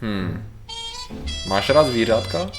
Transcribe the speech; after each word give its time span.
Hmm. 0.00 0.46
Máš 1.48 1.70
rád 1.70 1.86
zvířátka? 1.86 2.50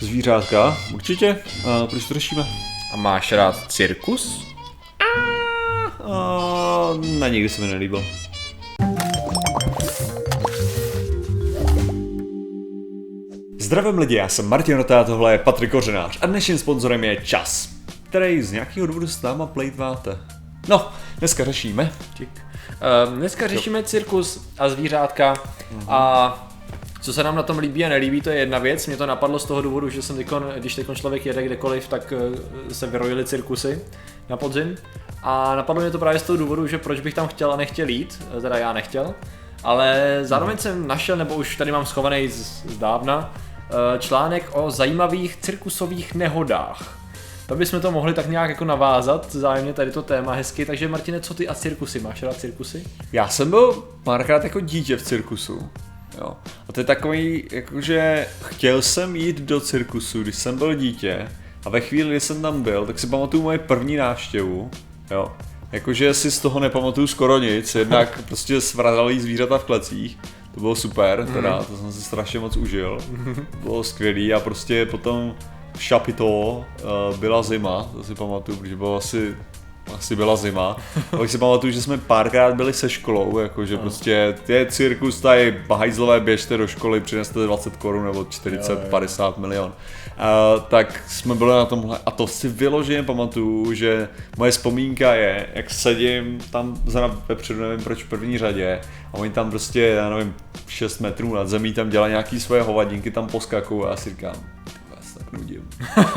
Zvířátka? 0.00 0.76
Určitě. 0.94 1.38
A 1.68 1.86
proč 1.86 2.04
to 2.04 2.14
řešíme? 2.14 2.46
A 2.92 2.96
máš 2.96 3.32
rád 3.32 3.72
cirkus? 3.72 4.46
A, 6.04 6.90
na 7.18 7.28
nikdy 7.28 7.48
se 7.48 7.62
mi 7.62 7.68
nelíbil. 7.68 8.04
Zdravím 13.60 13.98
lidi, 13.98 14.14
já 14.14 14.28
jsem 14.28 14.48
Martin 14.48 14.76
Rota, 14.76 15.04
tohle 15.04 15.32
je 15.32 15.38
Patrik 15.38 15.70
Kořenář 15.70 16.18
a 16.20 16.26
dnešním 16.26 16.58
sponzorem 16.58 17.04
je 17.04 17.16
Čas, 17.16 17.68
který 18.02 18.42
z 18.42 18.52
nějakého 18.52 18.86
důvodu 18.86 19.06
s 19.06 19.22
náma 19.22 19.46
plejtváte. 19.46 20.18
No, 20.68 20.92
dneska 21.18 21.44
řešíme. 21.44 21.92
Čik. 22.16 22.28
Uh, 23.08 23.14
dneska 23.14 23.46
řešíme 23.46 23.82
cirkus 23.82 24.48
a 24.58 24.68
zvířátka 24.68 25.34
a 25.88 26.47
co 27.08 27.12
se 27.12 27.24
nám 27.24 27.36
na 27.36 27.42
tom 27.42 27.58
líbí 27.58 27.84
a 27.84 27.88
nelíbí, 27.88 28.20
to 28.20 28.30
je 28.30 28.36
jedna 28.36 28.58
věc. 28.58 28.86
Mě 28.86 28.96
to 28.96 29.06
napadlo 29.06 29.38
z 29.38 29.44
toho 29.44 29.62
důvodu, 29.62 29.88
že 29.88 30.02
jsem 30.02 30.16
tykon, 30.16 30.52
když 30.56 30.74
teď 30.74 30.86
člověk 30.94 31.26
jede 31.26 31.42
kdekoliv, 31.42 31.88
tak 31.88 32.12
eh, 32.12 32.74
se 32.74 32.86
vyrojily 32.86 33.24
cirkusy 33.24 33.80
na 34.28 34.36
podzim. 34.36 34.74
A 35.22 35.56
napadlo 35.56 35.82
mě 35.82 35.90
to 35.90 35.98
právě 35.98 36.18
z 36.18 36.22
toho 36.22 36.36
důvodu, 36.36 36.66
že 36.66 36.78
proč 36.78 37.00
bych 37.00 37.14
tam 37.14 37.28
chtěl 37.28 37.52
a 37.52 37.56
nechtěl 37.56 37.88
jít, 37.88 38.24
eh, 38.36 38.40
teda 38.40 38.58
já 38.58 38.72
nechtěl. 38.72 39.14
Ale 39.64 40.18
zároveň 40.22 40.58
jsem 40.58 40.86
našel, 40.86 41.16
nebo 41.16 41.34
už 41.34 41.56
tady 41.56 41.72
mám 41.72 41.86
schovaný 41.86 42.28
z, 42.28 42.64
z 42.66 42.78
dávna, 42.78 43.34
eh, 43.34 43.98
článek 43.98 44.50
o 44.52 44.70
zajímavých 44.70 45.36
cirkusových 45.36 46.14
nehodách. 46.14 46.98
To 47.46 47.56
bychom 47.56 47.80
to 47.80 47.92
mohli 47.92 48.14
tak 48.14 48.28
nějak 48.28 48.50
jako 48.50 48.64
navázat, 48.64 49.32
zájemně 49.32 49.72
tady 49.72 49.90
to 49.90 50.02
téma 50.02 50.34
hezky. 50.34 50.66
Takže 50.66 50.88
Martine, 50.88 51.20
co 51.20 51.34
ty 51.34 51.48
a 51.48 51.54
cirkusy? 51.54 52.00
Máš 52.00 52.22
rád 52.22 52.36
cirkusy? 52.36 52.84
Já 53.12 53.28
jsem 53.28 53.50
byl 53.50 53.84
párkrát 54.04 54.44
jako 54.44 54.60
dítě 54.60 54.96
v 54.96 55.02
cirkusu. 55.02 55.70
Jo. 56.20 56.36
A 56.68 56.72
to 56.72 56.80
je 56.80 56.84
takový, 56.84 57.44
jakože 57.52 58.26
chtěl 58.42 58.82
jsem 58.82 59.16
jít 59.16 59.40
do 59.40 59.60
cirkusu, 59.60 60.22
když 60.22 60.34
jsem 60.34 60.58
byl 60.58 60.74
dítě 60.74 61.28
a 61.64 61.68
ve 61.68 61.80
chvíli, 61.80 62.10
kdy 62.10 62.20
jsem 62.20 62.42
tam 62.42 62.62
byl, 62.62 62.86
tak 62.86 62.98
si 62.98 63.06
pamatuju 63.06 63.42
moje 63.42 63.58
první 63.58 63.96
návštěvu. 63.96 64.70
Jo. 65.10 65.32
Jakože 65.72 66.14
si 66.14 66.30
z 66.30 66.40
toho 66.40 66.60
nepamatuju 66.60 67.06
skoro 67.06 67.38
nic, 67.38 67.74
jednak 67.74 68.22
prostě 68.28 68.60
svradalý 68.60 69.20
zvířata 69.20 69.58
v 69.58 69.64
klecích, 69.64 70.18
to 70.54 70.60
bylo 70.60 70.74
super, 70.74 71.26
teda, 71.32 71.62
to 71.62 71.76
jsem 71.76 71.92
si 71.92 72.02
strašně 72.02 72.40
moc 72.40 72.56
užil, 72.56 72.98
bylo 73.62 73.84
skvělý 73.84 74.34
a 74.34 74.40
prostě 74.40 74.86
potom 74.86 75.34
v 75.76 75.82
Šapito 75.82 76.26
uh, 76.26 77.16
byla 77.16 77.42
zima, 77.42 77.90
to 77.92 78.04
si 78.04 78.14
pamatuju, 78.14 78.58
protože 78.58 78.76
bylo 78.76 78.96
asi 78.96 79.36
asi 79.94 80.16
byla 80.16 80.36
zima. 80.36 80.76
Pak 81.10 81.30
si 81.30 81.38
pamatuju, 81.38 81.72
že 81.72 81.82
jsme 81.82 81.98
párkrát 81.98 82.54
byli 82.54 82.72
se 82.72 82.88
školou, 82.88 83.38
jakože 83.38 83.74
no. 83.74 83.80
prostě 83.80 84.34
je 84.48 84.66
cirkus, 84.66 85.20
tady 85.20 85.62
bahajzlové 85.66 86.20
běžte 86.20 86.56
do 86.56 86.66
školy, 86.66 87.00
přineste 87.00 87.38
20 87.40 87.76
korun 87.76 88.04
nebo 88.04 88.24
40, 88.24 88.72
jo, 88.72 88.78
jo. 88.82 88.86
50 88.90 89.38
milion. 89.38 89.72
Uh, 90.18 90.62
tak 90.62 91.02
jsme 91.08 91.34
byli 91.34 91.50
na 91.50 91.64
tomhle 91.64 91.98
a 92.06 92.10
to 92.10 92.26
si 92.26 92.48
vyloženě 92.48 93.02
pamatuju, 93.02 93.72
že 93.72 94.08
moje 94.36 94.50
vzpomínka 94.50 95.14
je, 95.14 95.46
jak 95.54 95.70
sedím 95.70 96.38
tam 96.50 96.76
zrovna 96.86 97.22
vepředu, 97.28 97.60
nevím 97.60 97.84
proč 97.84 98.02
v 98.02 98.08
první 98.08 98.38
řadě 98.38 98.80
a 99.12 99.14
oni 99.14 99.30
tam 99.30 99.50
prostě, 99.50 99.80
já 99.80 100.10
nevím, 100.10 100.34
6 100.68 100.98
metrů 100.98 101.34
nad 101.34 101.48
zemí 101.48 101.72
tam 101.72 101.90
dělají 101.90 102.10
nějaký 102.10 102.40
svoje 102.40 102.62
hovadinky, 102.62 103.10
tam 103.10 103.26
poskakují 103.26 103.84
a 103.84 103.90
já 103.90 103.96
si 103.96 104.10
říkám, 104.10 104.34
nudím. 105.32 105.68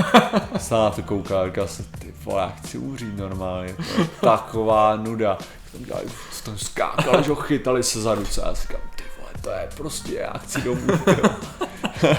Se 0.57 0.73
na 0.73 0.89
to 0.89 1.03
kouká, 1.03 1.45
říká 1.45 1.67
se, 1.67 1.83
ty 1.83 2.10
já 2.27 2.53
chci 2.57 2.77
uřít 2.77 3.17
normálně, 3.17 3.73
to 3.73 4.01
je 4.01 4.07
taková 4.21 4.95
nuda. 4.95 5.37
Tam 5.71 5.83
dělali, 5.83 6.05
tam 6.43 6.57
skákali, 6.57 7.23
že 7.23 7.29
ho 7.29 7.35
chytali 7.35 7.83
se 7.83 8.01
za 8.01 8.15
ruce 8.15 8.41
a 8.41 8.47
já 8.47 8.53
říkám, 8.53 8.81
ty 8.95 9.03
vole, 9.17 9.31
to 9.41 9.49
je 9.49 9.69
prostě, 9.77 10.15
já 10.15 10.33
chci 10.37 10.61
domů, 10.61 10.81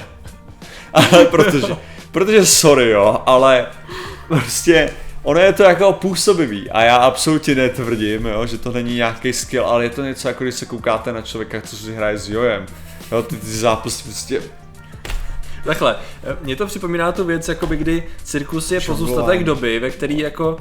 Ale 0.92 1.25
protože, 1.25 1.77
protože 2.12 2.47
sorry 2.47 2.91
jo, 2.91 3.22
ale 3.27 3.67
prostě 4.28 4.92
ono 5.22 5.41
je 5.41 5.53
to 5.53 5.62
jako 5.62 5.93
působivý 5.93 6.71
a 6.71 6.82
já 6.82 6.97
absolutně 6.97 7.55
netvrdím, 7.55 8.26
jo, 8.26 8.47
že 8.47 8.59
to 8.59 8.72
není 8.72 8.94
nějaký 8.94 9.32
skill, 9.32 9.66
ale 9.66 9.84
je 9.84 9.91
to 9.91 10.05
něco 10.05 10.28
jako 10.28 10.44
když 10.44 10.55
se 10.55 10.66
koukáte 10.66 11.12
na 11.12 11.22
člověka, 11.22 11.60
co 11.60 11.76
si 11.76 11.94
hraje 11.94 12.19
s 12.19 12.28
jojem. 12.28 12.66
Jo, 13.12 13.22
ty, 13.22 13.37
ty 13.37 13.47
zápasy 13.47 14.05
prostě 14.05 14.43
Takhle, 15.65 15.97
mně 16.43 16.56
to 16.56 16.67
připomíná 16.67 17.12
tu 17.12 17.25
věc, 17.25 17.49
jakoby 17.49 17.77
kdy 17.77 18.03
cirkus 18.25 18.73
je 18.73 18.81
pozůstatek 18.81 19.45
doby, 19.45 19.78
ve 19.78 19.91
který 19.91 20.19
jako 20.19 20.50
uh, 20.50 20.59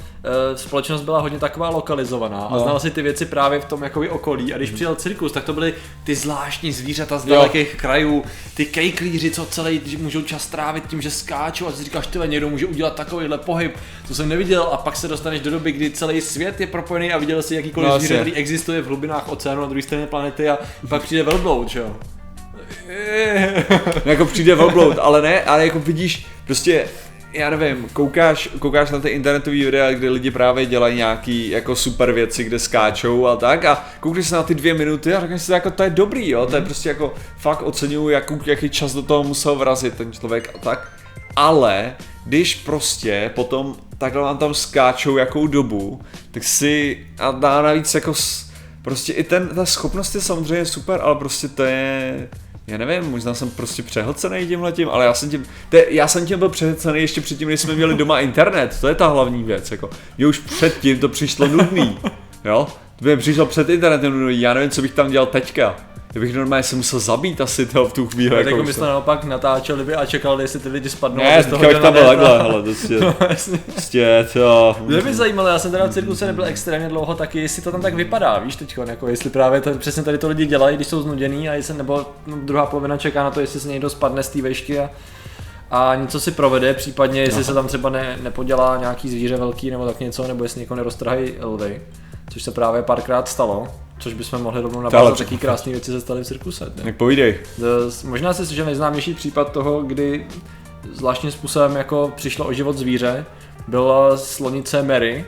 společnost 0.56 1.02
byla 1.02 1.20
hodně 1.22 1.40
taková 1.40 1.70
lokalizovaná 1.70 2.38
no. 2.38 2.54
a 2.54 2.60
znala 2.60 2.80
si 2.80 2.92
ty 2.92 3.02
věci 3.02 3.26
právě 3.26 3.60
v 3.60 3.66
tom 3.66 3.84
jakoby 3.84 4.10
okolí. 4.10 4.54
A 4.54 4.58
když 4.58 4.72
přijel 4.72 4.96
cirkus, 4.96 5.32
tak 5.32 5.44
to 5.44 5.54
byly 5.54 5.74
ty 6.04 6.16
zvláštní 6.16 6.72
zvířata 6.72 7.18
z 7.18 7.26
dalekých 7.26 7.76
krajů, 7.76 8.24
ty 8.54 8.66
kejklíři, 8.66 9.32
co 9.32 9.46
celý 9.46 9.82
můžou 9.98 10.22
čas 10.22 10.48
trávit 10.48 10.88
tím, 10.88 11.02
že 11.02 11.12
skáčou 11.12 11.68
a 11.68 11.72
si 11.72 11.84
říkáš, 11.84 12.08
ty 12.08 12.20
někdo 12.26 12.50
může 12.50 12.66
udělat 12.66 12.96
takovýhle 12.96 13.38
pohyb, 13.38 13.78
to 14.08 14.16
jsem 14.16 14.30
neviděl. 14.30 14.64
A 14.72 14.78
pak 14.78 14.96
se 14.96 15.08
dostaneš 15.08 15.42
do 15.42 15.52
doby, 15.52 15.72
kdy 15.72 15.92
celý 15.92 16.22
svět 16.22 16.60
je 16.60 16.68
propojený 16.68 17.14
a 17.14 17.18
viděl 17.18 17.42
si 17.42 17.56
jakýkoliv 17.56 17.90
no, 17.90 18.00
zvíře, 18.00 18.16
který 18.16 18.34
existuje 18.34 18.82
v 18.82 18.86
hlubinách 18.86 19.32
oceánu 19.32 19.62
na 19.62 19.68
druhé 19.68 19.82
straně 19.82 20.08
planety 20.08 20.50
a 20.50 20.58
pak 20.90 21.04
přijde 21.04 21.24
velbloud, 21.24 21.76
jo. 21.76 21.96
jako 24.06 24.26
přijde 24.26 24.56
velbloud, 24.56 24.98
ale 25.00 25.22
ne, 25.22 25.44
ale 25.44 25.66
jako 25.66 25.80
vidíš, 25.80 26.26
prostě 26.46 26.88
já 27.34 27.50
nevím, 27.50 27.90
koukáš, 27.94 28.50
koukáš 28.60 28.92
na 28.92 29.00
ty 29.00 29.10
internetové 29.10 29.56
videa, 29.56 29.92
kde 29.92 30.10
lidi 30.10 30.32
právě 30.32 30.66
dělají 30.66 30.98
nějaký 30.98 31.50
jako 31.50 31.76
super 31.76 32.12
věci, 32.12 32.44
kde 32.44 32.60
skáčou 32.60 33.28
a 33.28 33.36
tak 33.36 33.66
a 33.66 33.86
koukneš 34.00 34.28
se 34.28 34.36
na 34.36 34.44
ty 34.44 34.56
dvě 34.56 34.74
minuty 34.74 35.14
a 35.14 35.20
řekneš 35.20 35.42
si, 35.42 35.52
jako 35.52 35.72
to 35.72 35.84
je 35.84 35.90
dobrý, 35.90 36.30
jo, 36.30 36.46
to 36.46 36.56
je 36.56 36.62
prostě 36.62 36.90
jako 36.90 37.14
fakt 37.38 37.62
oceňuju, 37.62 38.10
jakou, 38.10 38.40
jaký 38.46 38.70
čas 38.70 38.94
do 38.94 39.02
toho 39.02 39.24
musel 39.24 39.56
vrazit 39.56 39.94
ten 39.94 40.12
člověk 40.12 40.52
a 40.56 40.58
tak, 40.58 40.92
ale 41.36 41.96
když 42.26 42.56
prostě 42.56 43.32
potom 43.36 43.76
takhle 43.98 44.22
vám 44.22 44.38
tam 44.38 44.54
skáčou 44.54 45.18
jakou 45.18 45.48
dobu, 45.48 46.02
tak 46.32 46.44
si 46.44 47.06
a 47.20 47.32
dá 47.32 47.62
navíc 47.62 47.96
jako 47.96 48.14
prostě 48.82 49.14
i 49.14 49.24
ten, 49.24 49.48
ta 49.48 49.66
schopnost 49.66 50.16
je 50.16 50.22
samozřejmě 50.22 50.66
super, 50.66 51.00
ale 51.04 51.16
prostě 51.16 51.48
to 51.48 51.64
je, 51.64 52.30
já 52.72 52.78
nevím, 52.78 53.12
možná 53.12 53.34
jsem 53.34 53.50
prostě 53.50 53.84
přehlcený 53.84 54.48
tím 54.48 54.62
letím, 54.62 54.90
ale 54.90 55.06
já 55.06 55.14
jsem 55.14 55.30
tím, 55.30 55.46
te, 55.70 55.86
já 55.90 56.08
jsem 56.08 56.26
tím 56.26 56.40
byl 56.40 56.50
přehlcený 56.50 57.00
ještě 57.00 57.22
předtím, 57.22 57.48
než 57.48 57.60
jsme 57.60 57.76
měli 57.76 57.96
doma 57.96 58.20
internet, 58.20 58.78
to 58.82 58.88
je 58.88 58.96
ta 58.96 59.08
hlavní 59.08 59.44
věc, 59.44 59.72
jako, 59.72 59.90
mě 60.18 60.28
už 60.28 60.38
předtím 60.38 61.00
to 61.00 61.10
přišlo 61.10 61.48
nudný, 61.48 62.00
jo, 62.46 62.68
to 63.02 63.06
by 63.06 63.18
přišlo 63.18 63.46
před 63.46 63.70
internetem 63.70 64.20
nudný, 64.20 64.42
já 64.42 64.54
nevím, 64.54 64.70
co 64.70 64.82
bych 64.82 64.94
tam 64.94 65.12
dělal 65.12 65.26
teďka, 65.26 65.76
já 66.14 66.22
bych 66.22 66.36
normálně 66.36 66.64
se 66.64 66.76
musel 66.76 67.00
zabít 67.00 67.42
asi 67.42 67.66
toho 67.66 67.88
v 67.88 67.94
tu 67.94 68.08
chvíli. 68.08 68.36
Jako 68.36 68.58
tak 68.58 68.66
byste 68.66 68.82
naopak 68.82 69.24
natáčeli 69.24 69.84
by 69.84 69.96
a 69.96 70.06
čekali, 70.06 70.44
jestli 70.44 70.60
ty 70.60 70.70
lidi 70.70 70.90
spadnou. 70.90 71.24
Ne, 71.24 71.44
teďka 71.44 71.68
bych 71.68 71.80
tam 71.80 71.94
byl 71.94 72.08
takhle, 72.08 72.40
ale 72.40 72.64
prostě, 72.64 73.00
no, 73.00 73.14
prostě 73.14 74.28
to... 74.34 74.76
Mě 74.86 75.02
by 75.02 75.14
zajímalo, 75.14 75.48
já 75.48 75.60
jsem 75.60 75.72
teda 75.72 75.88
v 75.88 75.94
cirkuse 75.94 76.26
nebyl 76.26 76.46
extrémně 76.46 76.90
dlouho, 76.90 77.16
taky 77.16 77.40
jestli 77.40 77.62
to 77.62 77.72
tam 77.72 77.82
tak 77.82 77.94
vypadá, 77.94 78.40
víš 78.40 78.56
teď, 78.56 78.78
jako 78.86 79.08
jestli 79.08 79.30
právě 79.30 79.62
to, 79.62 79.74
přesně 79.74 80.04
tady 80.04 80.18
to 80.18 80.28
lidi 80.28 80.46
dělají, 80.46 80.76
když 80.76 80.88
jsou 80.88 81.02
znuděný 81.02 81.50
a 81.50 81.54
jestli, 81.54 81.74
nebo 81.74 82.06
no, 82.28 82.38
druhá 82.38 82.66
polovina 82.66 82.98
čeká 82.98 83.24
na 83.24 83.32
to, 83.32 83.40
jestli 83.40 83.60
se 83.60 83.68
někdo 83.68 83.90
spadne 83.90 84.24
z 84.24 84.30
té 84.30 84.42
vešky 84.42 84.80
a 84.80 84.90
a 85.72 85.96
něco 85.96 86.20
si 86.20 86.32
provede, 86.32 86.74
případně 86.74 87.22
jestli 87.22 87.36
Aha. 87.36 87.44
se 87.44 87.54
tam 87.54 87.68
třeba 87.68 87.90
ne, 87.90 88.18
nepodělá 88.22 88.78
nějaký 88.78 89.10
zvíře 89.10 89.38
velký 89.38 89.72
nebo 89.72 89.86
tak 89.86 90.00
něco, 90.00 90.28
nebo 90.28 90.44
jestli 90.44 90.60
někoho 90.60 90.76
neroztrhají 90.76 91.34
lvy, 91.42 91.82
což 92.32 92.44
se 92.44 92.52
právě 92.52 92.82
párkrát 92.82 93.28
stalo. 93.28 93.68
Což 94.00 94.14
bychom 94.14 94.42
mohli 94.42 94.62
rovnou 94.62 94.82
navázat, 94.82 95.20
jaký 95.20 95.38
krásné 95.38 95.72
věci 95.72 95.92
se 95.92 96.02
staly 96.02 96.24
v 96.24 96.28
cirkuse. 96.28 96.74
Tak 96.84 96.96
povídej. 96.96 97.40
Možná 98.04 98.34
si 98.34 98.56
že 98.56 98.66
nejznámější 98.66 99.14
případ 99.14 99.52
toho, 99.52 99.82
kdy 99.82 100.28
zvláštním 100.94 101.32
způsobem 101.32 101.76
jako 101.76 102.14
přišlo 102.16 102.48
o 102.48 102.54
život 102.54 102.78
zvíře, 102.78 103.26
byla 103.68 104.18
slonice 104.18 104.84
Mary. 104.84 105.26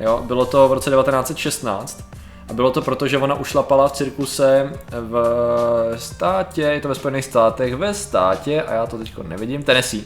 Jo, 0.00 0.22
bylo 0.26 0.46
to 0.46 0.68
v 0.68 0.72
roce 0.72 0.90
1916. 0.90 2.04
A 2.48 2.52
bylo 2.52 2.70
to 2.70 2.82
proto, 2.82 3.08
že 3.08 3.18
ona 3.18 3.34
ušlapala 3.34 3.88
v 3.88 3.92
cirkuse 3.92 4.72
v 5.00 5.94
státě, 5.96 6.62
je 6.62 6.80
to 6.80 6.88
ve 6.88 6.94
Spojených 6.94 7.24
státech, 7.24 7.74
ve 7.74 7.94
státě, 7.94 8.62
a 8.62 8.74
já 8.74 8.86
to 8.86 8.98
teď 8.98 9.12
nevidím, 9.22 9.62
Tennessee. 9.62 10.02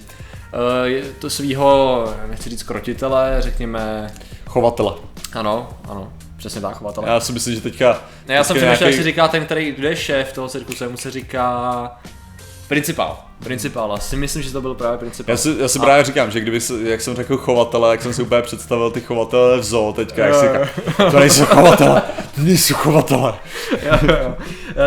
Eh, 0.53 0.89
je 0.89 1.03
to 1.03 1.31
svého, 1.31 2.05
nechci 2.29 2.51
říct 2.51 2.63
krotitele, 2.63 3.37
řekněme... 3.39 4.13
Chovatele. 4.47 4.93
Ano, 5.33 5.69
ano. 5.89 6.13
Přesně 6.41 6.61
tak, 6.61 6.77
chovatele. 6.77 7.09
Já 7.09 7.21
si 7.21 7.33
myslím, 7.33 7.55
že 7.55 7.61
teďka... 7.61 8.03
Ne, 8.29 8.35
já 8.35 8.45
jsem 8.45 8.57
přemýšlel, 8.57 8.89
nějaký... 8.89 8.97
jak 8.97 9.05
si 9.05 9.11
říká 9.11 9.29
ten, 9.29 9.45
který, 9.45 9.73
kdo 9.73 9.89
je 9.89 9.97
šéf 9.97 10.33
toho 10.33 10.49
cirkuse, 10.49 10.89
mu 10.89 10.97
se 10.97 11.11
říká... 11.11 11.93
Principál. 12.69 13.19
Principál, 13.45 13.99
si 13.99 14.17
myslím, 14.17 14.43
že 14.43 14.53
to 14.53 14.61
byl 14.61 14.75
právě 14.75 14.99
principál. 14.99 15.33
Já 15.33 15.37
si, 15.37 15.57
já 15.61 15.69
si 15.69 15.79
a... 15.79 15.83
právě 15.83 16.05
říkám, 16.05 16.31
že 16.31 16.41
kdyby, 16.41 16.61
jak 16.83 17.01
jsem 17.01 17.17
řekl 17.17 17.37
chovatele, 17.37 17.91
jak 17.91 18.03
jsem 18.03 18.13
si 18.13 18.23
úplně 18.23 18.43
představil 18.43 18.91
ty 18.91 19.01
chovatele 19.01 19.59
v 19.59 19.65
zoo 19.65 19.93
teďka, 19.93 20.27
jak 20.27 20.35
si 20.35 20.47
říkám, 20.47 21.11
to 21.11 21.19
nejsou 21.19 21.45
chovatele, 21.45 22.03
to 22.35 22.41
nejsou 22.41 22.75
chovatele. 22.75 23.35
jo, 23.83 23.99
jo. 24.25 24.37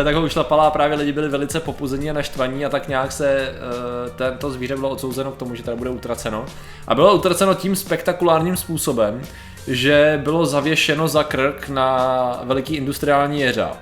Tak 0.04 0.14
ho 0.14 0.22
ušlapala 0.22 0.66
a 0.66 0.70
právě 0.70 0.96
lidi 0.96 1.12
byli 1.12 1.28
velice 1.28 1.60
popuzení 1.60 2.10
a 2.10 2.12
naštvaní 2.12 2.66
a 2.66 2.68
tak 2.68 2.88
nějak 2.88 3.12
se 3.12 3.28
eh, 3.28 4.10
tento 4.16 4.50
zvíře 4.50 4.76
bylo 4.76 4.88
odsouzeno 4.88 5.32
k 5.32 5.36
tomu, 5.36 5.54
že 5.54 5.62
tady 5.62 5.76
bude 5.76 5.90
utraceno. 5.90 6.44
A 6.86 6.94
bylo 6.94 7.14
utraceno 7.14 7.54
tím 7.54 7.76
spektakulárním 7.76 8.56
způsobem, 8.56 9.22
že 9.66 10.20
bylo 10.24 10.46
zavěšeno 10.46 11.08
za 11.08 11.24
krk 11.24 11.68
na 11.68 12.40
veliký 12.44 12.76
industriální 12.76 13.40
jeřáb. 13.40 13.76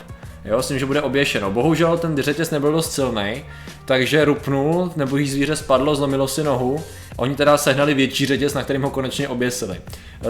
Jo, 0.45 0.63
s 0.63 0.69
tím, 0.69 0.79
že 0.79 0.87
bude 0.87 1.03
oběšeno. 1.03 1.51
Bohužel 1.51 1.99
ten 1.99 2.23
řetěz 2.23 2.51
nebyl 2.51 2.73
dost 2.73 2.93
silný, 2.93 3.45
takže 3.85 4.25
rupnul, 4.25 4.93
nebo 4.97 5.17
jí 5.17 5.29
zvíře 5.29 5.57
spadlo, 5.57 5.95
zlomilo 5.95 6.29
si 6.29 6.45
nohu. 6.45 6.83
Oni 7.17 7.37
teda 7.37 7.57
sehnali 7.57 7.95
větší 7.95 8.27
řetěz, 8.27 8.55
na 8.55 8.63
kterým 8.63 8.83
ho 8.83 8.91
konečně 8.91 9.29
oběsili. 9.29 9.81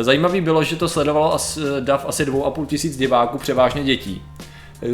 Zajímavý 0.00 0.40
bylo, 0.40 0.64
že 0.64 0.76
to 0.76 0.88
sledovalo 0.88 1.34
asi, 1.34 1.60
dav 1.80 2.06
asi 2.08 2.24
dvou 2.24 2.44
a 2.44 2.50
půl 2.50 2.66
tisíc 2.66 2.96
diváků, 2.96 3.38
převážně 3.38 3.84
dětí. 3.84 4.22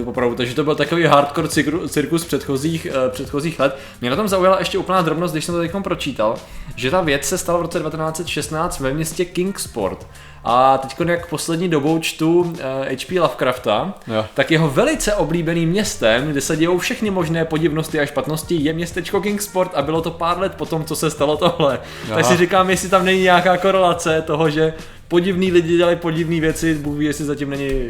Opravdu, 0.05 0.35
takže 0.35 0.55
to 0.55 0.65
byl 0.65 0.75
takový 0.75 1.05
hardcore 1.05 1.49
cirkus 1.89 2.25
předchozích, 2.25 2.87
uh, 2.91 3.13
předchozích 3.13 3.61
let. 3.61 3.79
Mě 4.01 4.11
na 4.11 4.17
tom 4.17 4.29
zaujala 4.29 4.59
ještě 4.59 4.79
úplná 4.79 5.03
drobnost, 5.03 5.35
když 5.35 5.45
jsem 5.45 5.55
to 5.55 5.61
teď 5.61 5.73
pročítal, 5.83 6.37
že 6.77 6.91
ta 6.91 7.01
věc 7.01 7.25
se 7.25 7.39
stala 7.39 7.59
v 7.59 7.63
roce 7.63 7.79
1916 7.79 8.81
ve 8.81 8.95
městě 8.95 9.25
Kingsport. 9.25 10.07
A 10.45 10.79
teď, 10.79 11.09
jak 11.09 11.29
poslední 11.29 11.69
dobou 11.69 11.99
čtu 11.99 12.41
uh, 12.41 12.55
eh, 12.87 12.97
H.P. 12.97 13.21
Lovecrafta, 13.21 13.95
jo. 14.07 14.27
tak 14.35 14.51
jeho 14.51 14.71
velice 14.71 15.15
oblíbeným 15.15 15.69
městem, 15.69 16.31
kde 16.31 16.41
se 16.41 16.57
dějou 16.57 16.79
všechny 16.79 17.11
možné 17.11 17.45
podivnosti 17.45 18.01
a 18.01 18.07
špatnosti, 18.07 18.55
je 18.55 18.73
městečko 18.73 19.21
Kingsport 19.21 19.71
a 19.75 19.83
bylo 19.83 20.03
to 20.03 20.11
pár 20.11 20.39
let 20.39 20.55
po 20.55 20.67
tom, 20.67 20.85
co 20.85 20.97
se 20.97 21.11
stalo 21.11 21.37
tohle. 21.37 21.81
Aha. 22.05 22.17
Tak 22.17 22.25
si 22.25 22.37
říkám, 22.37 22.71
jestli 22.71 22.89
tam 22.89 23.05
není 23.05 23.23
nějaká 23.23 23.57
korelace 23.57 24.23
toho, 24.23 24.51
že 24.51 24.75
podivní 25.09 25.53
lidi 25.53 25.77
dělají 25.77 25.97
podivné 25.97 26.41
věci, 26.41 26.75
Bůh 26.75 26.99
ví, 26.99 27.07
jestli 27.07 27.25
zatím 27.25 27.51
není 27.51 27.89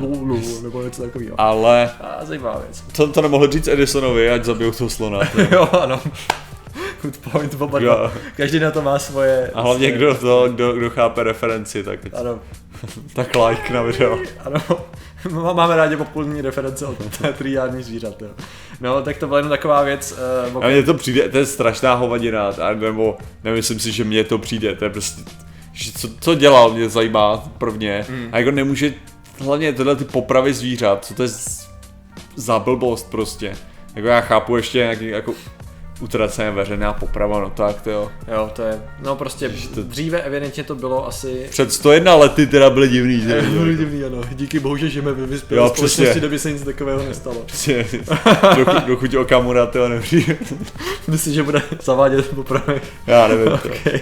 Lulu 0.00 0.62
nebo 0.62 0.82
něco 0.82 1.02
takového. 1.02 1.40
Ale... 1.40 1.90
A 2.00 2.24
zajímavá 2.24 2.58
věc. 2.58 2.82
To, 2.96 3.08
to 3.08 3.22
nemohl 3.22 3.50
říct 3.50 3.68
Edisonovi, 3.68 4.30
ať 4.30 4.44
zabijou 4.44 4.70
toho 4.70 4.90
slona. 4.90 5.20
jo, 5.50 5.68
ano. 5.80 6.00
Good 7.04 7.18
point, 7.18 7.60
oba 7.60 7.78
dva. 7.78 8.12
Každý 8.36 8.60
na 8.60 8.70
to 8.70 8.82
má 8.82 8.98
svoje... 8.98 9.50
A 9.54 9.60
hlavně 9.60 9.88
svoje... 9.88 9.98
kdo, 9.98 10.14
to, 10.14 10.48
kdo, 10.48 10.72
kdo 10.72 10.90
chápe 10.90 11.22
referenci, 11.22 11.84
tak, 11.84 12.00
ano. 12.12 12.38
tak 13.14 13.36
like 13.48 13.72
na 13.72 13.82
video. 13.82 14.18
Ano, 14.44 14.60
máme 15.54 15.76
rádi 15.76 15.96
populní 15.96 16.40
reference 16.40 16.86
od 16.86 16.96
triádní 17.38 17.82
zvířat. 17.82 18.22
Jo. 18.22 18.28
No, 18.80 19.02
tak 19.02 19.16
to 19.16 19.26
byla 19.26 19.38
jenom 19.38 19.50
taková 19.50 19.82
věc. 19.82 20.18
Uh, 20.54 20.64
a 20.64 20.68
mně 20.68 20.82
to 20.82 20.94
přijde, 20.94 21.28
to 21.28 21.38
je 21.38 21.46
strašná 21.46 21.94
hovadina, 21.94 22.50
nebo 22.74 23.18
nemyslím 23.44 23.80
si, 23.80 23.92
že 23.92 24.04
mně 24.04 24.24
to 24.24 24.38
přijde, 24.38 24.74
to 24.74 24.84
je 24.84 24.90
prostě 24.90 25.22
že 25.74 25.92
co, 25.92 26.08
co 26.20 26.34
dělal, 26.34 26.70
mě 26.70 26.88
zajímá 26.88 27.36
prvně. 27.58 28.06
Mm. 28.08 28.28
A 28.32 28.38
jako 28.38 28.50
nemůže, 28.50 28.94
hlavně 29.38 29.72
tyhle 29.72 29.96
ty 29.96 30.04
popravy 30.04 30.54
zvířat, 30.54 31.04
co 31.04 31.14
to 31.14 31.22
je 31.22 31.28
za 32.36 32.58
blbost 32.58 33.10
prostě. 33.10 33.56
Jako 33.94 34.08
já 34.08 34.20
chápu 34.20 34.56
ještě 34.56 34.78
nějaký 34.78 35.08
jako 35.08 35.34
utracené 36.00 36.50
veřejná 36.50 36.92
poprava, 36.92 37.40
no 37.40 37.50
tak 37.50 37.80
to 37.80 37.90
jo. 37.90 38.12
Jo, 38.28 38.50
to 38.52 38.62
je, 38.62 38.82
no 39.02 39.16
prostě 39.16 39.48
to... 39.74 39.82
dříve 39.82 40.22
evidentně 40.22 40.64
to 40.64 40.74
bylo 40.74 41.06
asi... 41.06 41.46
Před 41.50 41.72
101 41.72 42.14
lety 42.14 42.46
teda 42.46 42.70
byly 42.70 42.88
divný. 42.88 43.20
Že? 43.20 43.42
Byly 43.42 43.76
divný, 43.76 44.04
ano. 44.04 44.20
Díky 44.32 44.60
bohu, 44.60 44.76
že 44.76 44.90
žijeme 44.90 45.12
ve 45.12 45.26
vyspělé 45.26 45.68
společnosti, 45.68 46.18
kde 46.18 46.28
by 46.28 46.38
se 46.38 46.52
nic 46.52 46.62
takového 46.62 47.02
nestalo. 47.02 47.36
Přesně, 47.46 47.86
dokud 48.86 49.14
Okamura 49.14 49.66
to 49.66 49.88
nepřijde. 49.88 50.36
Myslím, 51.08 51.34
že 51.34 51.42
bude 51.42 51.62
zavádět 51.82 52.34
popravy. 52.34 52.80
Já 53.06 53.28
nevím 53.28 53.52
okay. 53.52 54.00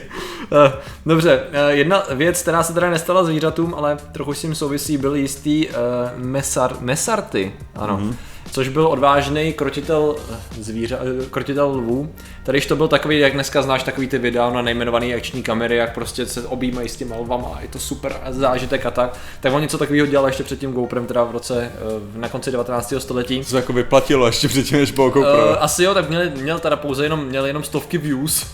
Uh, 0.51 0.59
dobře, 1.07 1.43
uh, 1.49 1.69
jedna 1.69 2.05
věc, 2.15 2.43
která 2.43 2.63
se 2.63 2.73
teda 2.73 2.91
nestala 2.91 3.25
zvířatům, 3.25 3.75
ale 3.75 3.97
trochu 4.13 4.35
s 4.35 4.41
tím 4.41 4.55
souvisí, 4.55 4.97
byl 4.97 5.15
jistý 5.15 5.69
uh, 5.69 5.75
mesar, 6.17 6.77
mesarty, 6.81 7.53
ano. 7.75 7.99
Mm-hmm 7.99 8.32
což 8.51 8.69
byl 8.69 8.87
odvážný 8.87 9.53
krotitel 9.53 10.17
zvíře, 10.61 10.99
krotitel 11.31 11.69
lvů. 11.69 12.13
Tady 12.45 12.61
to 12.61 12.77
byl 12.77 12.89
takový, 12.89 13.19
jak 13.19 13.33
dneska 13.33 13.63
znáš 13.63 13.83
takový 13.83 14.09
ty 14.09 14.19
videa 14.19 14.51
na 14.51 14.63
nejmenované 14.63 15.15
akční 15.15 15.43
kamery, 15.43 15.77
jak 15.77 15.95
prostě 15.95 16.27
se 16.27 16.47
objímají 16.47 16.89
s 16.89 16.97
těma 16.97 17.17
lvama 17.17 17.49
a 17.55 17.61
je 17.61 17.69
to 17.69 17.79
super 17.79 18.21
zážitek 18.29 18.87
a 18.87 18.91
tak. 18.91 19.19
Tak 19.41 19.53
on 19.53 19.63
něco 19.63 19.79
takového 19.79 20.07
dělal 20.07 20.27
ještě 20.27 20.43
před 20.43 20.59
tím 20.59 20.73
GoPrem, 20.73 21.07
teda 21.07 21.25
v 21.25 21.31
roce, 21.31 21.73
eh, 21.75 22.19
na 22.19 22.29
konci 22.29 22.51
19. 22.51 23.01
století. 23.01 23.39
To 23.39 23.45
se 23.45 23.57
jako 23.57 23.73
vyplatilo 23.73 24.27
ještě 24.27 24.49
předtím, 24.49 24.79
než 24.79 24.91
bylo 24.91 25.11
GoPro. 25.11 25.33
Uh, 25.33 25.57
asi 25.59 25.85
jo, 25.85 25.95
tak 25.95 26.09
měl, 26.09 26.23
měl 26.41 26.59
teda 26.59 26.77
pouze 26.77 27.05
jenom, 27.05 27.25
měl 27.25 27.47
jenom 27.47 27.65
stovky 27.65 27.99
views. 27.99 28.47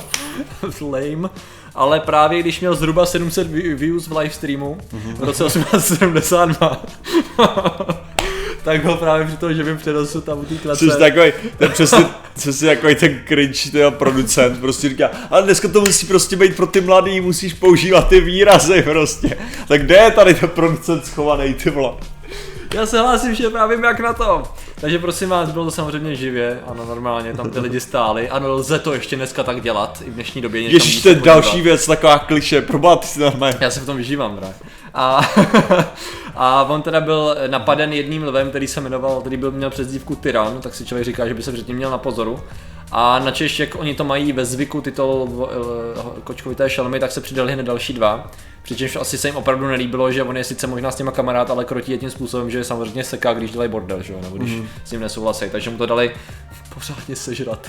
Lame 0.80 1.28
ale 1.78 2.00
právě 2.00 2.40
když 2.40 2.60
měl 2.60 2.74
zhruba 2.74 3.06
700 3.06 3.48
views 3.50 4.08
v 4.08 4.16
livestreamu 4.16 4.78
v 5.16 5.24
roce 5.24 5.44
1872, 5.44 6.82
tak 8.68 8.84
ho 8.84 8.96
právě 8.96 9.26
při 9.26 9.36
tom, 9.36 9.54
že 9.54 9.64
mi 9.64 9.76
přenosu 9.76 10.20
tam 10.20 10.38
u 10.38 10.44
té 10.44 10.54
klece. 10.54 10.84
Jsi 10.84 10.98
takový, 10.98 11.32
ten 11.58 11.70
přesně, 11.70 12.06
přesně 12.34 12.68
takový 12.68 12.94
ten 12.94 13.20
cringe, 13.28 13.70
ten 13.72 13.92
producent, 13.92 14.60
prostě 14.60 14.88
říká, 14.88 15.10
ale 15.30 15.42
dneska 15.42 15.68
to 15.68 15.80
musí 15.80 16.06
prostě 16.06 16.36
být 16.36 16.56
pro 16.56 16.66
ty 16.66 16.80
mladý, 16.80 17.20
musíš 17.20 17.54
používat 17.54 18.08
ty 18.08 18.20
výrazy 18.20 18.82
prostě. 18.82 19.38
Tak 19.68 19.82
kde 19.82 19.96
je 19.96 20.10
tady 20.10 20.34
ten 20.34 20.48
producent 20.48 21.06
schovaný, 21.06 21.54
ty 21.54 21.70
vole? 21.70 21.92
Já 22.74 22.86
se 22.86 22.98
hlásím, 22.98 23.34
že 23.34 23.50
právě 23.50 23.78
jak 23.82 24.00
na 24.00 24.12
to. 24.12 24.42
Takže 24.80 24.98
prosím 24.98 25.28
vás, 25.28 25.50
bylo 25.50 25.64
to 25.64 25.70
samozřejmě 25.70 26.14
živě, 26.14 26.60
ano, 26.66 26.84
normálně, 26.84 27.32
tam 27.32 27.50
ty 27.50 27.60
lidi 27.60 27.80
stáli. 27.80 28.28
Ano, 28.28 28.52
lze 28.52 28.78
to 28.78 28.94
ještě 28.94 29.16
dneska 29.16 29.42
tak 29.42 29.60
dělat, 29.60 30.02
i 30.06 30.10
v 30.10 30.14
dnešní 30.14 30.42
době. 30.42 30.60
Ježíš, 30.60 31.02
to 31.02 31.08
je 31.08 31.14
další 31.14 31.60
věc, 31.60 31.86
taková 31.86 32.18
kliše, 32.18 32.62
probát 32.62 33.04
si 33.04 33.20
normálně. 33.20 33.56
Já 33.60 33.70
se 33.70 33.80
v 33.80 33.86
tom 33.86 33.96
vyžívám, 33.96 34.36
brak. 34.36 34.56
A, 34.94 35.20
a 36.34 36.64
on 36.64 36.82
teda 36.82 37.00
byl 37.00 37.36
napaden 37.46 37.92
jedním 37.92 38.24
lvem, 38.24 38.50
který 38.50 38.66
se 38.66 38.80
jmenoval, 38.80 39.20
který 39.20 39.36
byl, 39.36 39.50
měl 39.50 39.70
přezdívku 39.70 40.16
Tyran, 40.16 40.60
tak 40.60 40.74
si 40.74 40.86
člověk 40.86 41.04
říká, 41.04 41.28
že 41.28 41.34
by 41.34 41.42
se 41.42 41.52
předtím 41.52 41.76
měl 41.76 41.90
na 41.90 41.98
pozoru. 41.98 42.40
A 42.92 43.18
na 43.18 43.30
Češ, 43.30 43.60
jak 43.60 43.74
oni 43.74 43.94
to 43.94 44.04
mají 44.04 44.32
ve 44.32 44.44
zvyku, 44.44 44.80
tyto 44.80 45.28
kočkovité 46.24 46.70
šelmy, 46.70 47.00
tak 47.00 47.12
se 47.12 47.20
přidali 47.20 47.52
hned 47.52 47.66
další 47.66 47.92
dva. 47.92 48.30
Přičemž 48.62 48.96
asi 48.96 49.18
se 49.18 49.28
jim 49.28 49.36
opravdu 49.36 49.66
nelíbilo, 49.66 50.12
že 50.12 50.22
on 50.22 50.36
je 50.36 50.44
sice 50.44 50.66
možná 50.66 50.90
s 50.90 50.96
těma 50.96 51.10
kamarád, 51.10 51.50
ale 51.50 51.64
krotí 51.64 51.92
je 51.92 51.98
tím 51.98 52.10
způsobem, 52.10 52.50
že 52.50 52.64
samozřejmě 52.64 53.04
seká, 53.04 53.34
když 53.34 53.50
dělají 53.50 53.70
bordel, 53.70 54.02
že 54.02 54.12
jo, 54.12 54.18
nebo 54.22 54.36
když 54.36 54.50
mm. 54.50 54.68
s 54.84 54.90
ním 54.90 55.00
nesouhlasí. 55.00 55.44
Takže 55.52 55.70
mu 55.70 55.78
to 55.78 55.86
dali 55.86 56.14
pořádně 56.74 57.16
sežrat. 57.16 57.68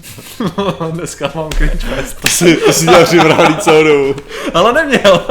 Dneska 0.90 1.32
mám 1.34 1.50
cringe 1.50 1.76
fest. 1.76 2.20
To 2.20 2.28
si, 2.28 2.56
to 2.56 2.72
si 2.72 2.84
dělal 2.84 3.04
připravený 3.04 3.56
celou 3.56 3.84
dobu. 3.84 4.14
Ale 4.54 4.72
neměl 4.72 5.26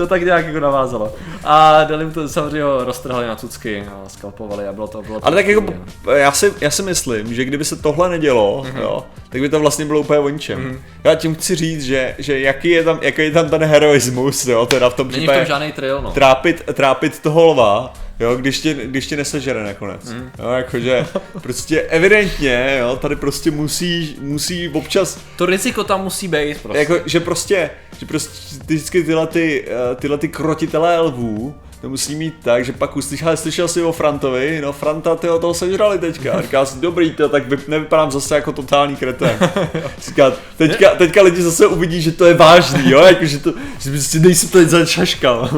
to 0.00 0.06
tak 0.06 0.22
nějak 0.22 0.46
jako 0.46 0.60
navázalo. 0.60 1.12
A 1.44 1.84
dali 1.84 2.04
mu 2.04 2.10
to 2.10 2.28
samozřejmě 2.28 2.62
ho 2.62 2.84
roztrhali 2.84 3.26
na 3.26 3.36
cucky 3.36 3.84
a 3.92 4.08
skalpovali 4.08 4.68
a 4.68 4.72
bylo 4.72 4.88
to, 4.88 5.02
bylo 5.02 5.20
to 5.20 5.26
Ale 5.26 5.36
tak 5.36 5.46
jako, 5.46 5.74
já 6.12 6.32
si, 6.32 6.52
já 6.60 6.70
si 6.70 6.82
myslím, 6.82 7.34
že 7.34 7.44
kdyby 7.44 7.64
se 7.64 7.76
tohle 7.76 8.08
nedělo, 8.08 8.64
mm-hmm. 8.66 8.80
jo, 8.80 9.04
tak 9.28 9.40
by 9.40 9.48
to 9.48 9.60
vlastně 9.60 9.84
bylo 9.84 10.00
úplně 10.00 10.18
o 10.18 10.28
ničem. 10.28 10.58
Mm-hmm. 10.58 10.78
Já 11.04 11.14
tím 11.14 11.34
chci 11.34 11.54
říct, 11.54 11.84
že, 11.84 12.14
že 12.18 12.40
jaký, 12.40 12.68
je 12.68 12.84
tam, 12.84 12.98
jaký 13.02 13.22
je 13.22 13.30
tam 13.30 13.50
ten 13.50 13.64
heroismus, 13.64 14.46
jo, 14.46 14.66
teda 14.66 14.90
v 14.90 14.94
tom 14.94 15.08
případě. 15.08 15.32
Není 15.32 15.44
v 15.44 15.48
tom 15.48 15.56
žádný 15.56 15.72
trail, 15.72 16.02
no. 16.02 16.10
Trápit, 16.10 16.62
trápit 16.74 17.20
toho 17.20 17.46
lva, 17.46 17.92
Jo, 18.20 18.36
když 18.36 18.60
tě, 18.60 18.74
když 18.74 19.06
tě 19.06 19.16
nesežere 19.16 19.64
nakonec. 19.64 20.12
Mm. 20.12 20.30
Jo, 20.38 20.48
jakože 20.50 21.06
prostě 21.42 21.80
evidentně, 21.80 22.76
jo, 22.80 22.96
tady 22.96 23.16
prostě 23.16 23.50
musí, 23.50 24.16
musí 24.20 24.68
občas... 24.68 25.20
To 25.36 25.46
riziko 25.46 25.84
tam 25.84 26.02
musí 26.02 26.28
být 26.28 26.62
prostě. 26.62 26.78
Jako, 26.78 26.98
že 27.06 27.20
prostě, 27.20 27.70
že 27.98 28.06
prostě 28.06 28.56
vždycky 28.64 29.04
tyhle 29.04 29.26
ty, 29.26 29.64
eh, 29.68 29.94
tyhle 29.94 30.18
ty 30.18 30.28
krotitelé 30.28 31.00
lvů, 31.00 31.54
to 31.80 31.88
musí 31.88 32.14
mít 32.14 32.34
tak, 32.42 32.64
že 32.64 32.72
pak 32.72 32.96
uslyšel, 32.96 33.36
slyšel 33.36 33.68
si 33.68 33.82
o 33.82 33.92
Frantovi, 33.92 34.60
no 34.62 34.72
Franta 34.72 35.16
tyho 35.16 35.38
toho 35.38 35.54
sežrali 35.54 35.98
teďka. 35.98 36.32
A 36.32 36.42
říká 36.42 36.64
si, 36.64 36.80
dobrý, 36.80 37.10
to, 37.10 37.28
tak 37.28 37.68
nevypadám 37.68 38.10
zase 38.10 38.34
jako 38.34 38.52
totální 38.52 38.96
kretén. 38.96 39.38
Říká, 40.06 40.32
teďka, 40.56 40.90
teďka 40.90 41.22
lidi 41.22 41.42
zase 41.42 41.66
uvidí, 41.66 42.02
že 42.02 42.12
to 42.12 42.24
je 42.24 42.34
vážný, 42.34 42.90
jo, 42.90 43.00
jako, 43.00 43.24
že 43.24 43.38
to, 43.38 43.52
že 43.78 43.90
prostě 43.90 44.18
nejsi 44.18 44.48
teď 44.48 44.68
začaškal. 44.68 45.50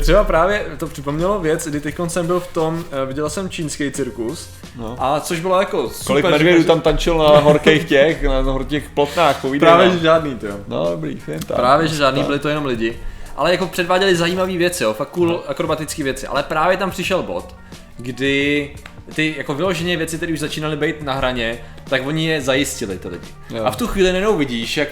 Třeba 0.00 0.24
právě 0.24 0.66
to 0.78 0.86
připomnělo 0.86 1.40
věc, 1.40 1.66
kdy 1.66 1.80
teď 1.80 1.94
jsem 2.08 2.26
byl 2.26 2.40
v 2.40 2.46
tom, 2.46 2.84
eh, 3.02 3.06
viděl 3.06 3.30
jsem 3.30 3.48
čínský 3.48 3.90
cirkus, 3.90 4.48
no. 4.76 4.96
a 4.98 5.20
což 5.20 5.40
bylo 5.40 5.60
jako 5.60 5.88
super. 5.88 6.06
Kolik 6.06 6.24
medvědů 6.24 6.64
tam 6.64 6.80
tančil 6.80 7.18
na 7.18 7.38
horkých 7.38 7.84
těch, 7.84 8.22
na 8.22 8.40
horkých 8.40 8.90
plotnách, 8.94 9.40
povídej 9.40 9.66
Právě, 9.66 9.90
že 9.90 9.98
žádný, 9.98 10.34
to 10.34 10.46
No, 10.68 10.90
dobrý, 10.90 11.18
tam. 11.46 11.56
Právě, 11.56 11.88
že 11.88 11.94
žádný, 11.96 12.22
byli 12.22 12.38
to 12.38 12.48
jenom 12.48 12.66
lidi 12.66 12.96
ale 13.38 13.52
jako 13.52 13.66
předváděli 13.66 14.16
zajímavé 14.16 14.56
věci, 14.56 14.84
jo, 14.84 14.94
fakt 14.94 15.10
cool 15.10 15.42
akrobatické 15.46 16.04
věci, 16.04 16.26
ale 16.26 16.42
právě 16.42 16.76
tam 16.76 16.90
přišel 16.90 17.22
bod, 17.22 17.54
kdy 17.96 18.70
ty 19.14 19.34
jako 19.38 19.54
vyloženě 19.54 19.96
věci, 19.96 20.16
které 20.16 20.32
už 20.32 20.38
začínaly 20.38 20.76
být 20.76 21.02
na 21.02 21.14
hraně, 21.14 21.58
tak 21.84 22.06
oni 22.06 22.26
je 22.26 22.40
zajistili 22.40 22.98
ty 22.98 23.08
lidi. 23.08 23.28
Jo. 23.50 23.64
A 23.64 23.70
v 23.70 23.76
tu 23.76 23.86
chvíli 23.86 24.12
nenou 24.12 24.36
vidíš, 24.36 24.76
jak 24.76 24.88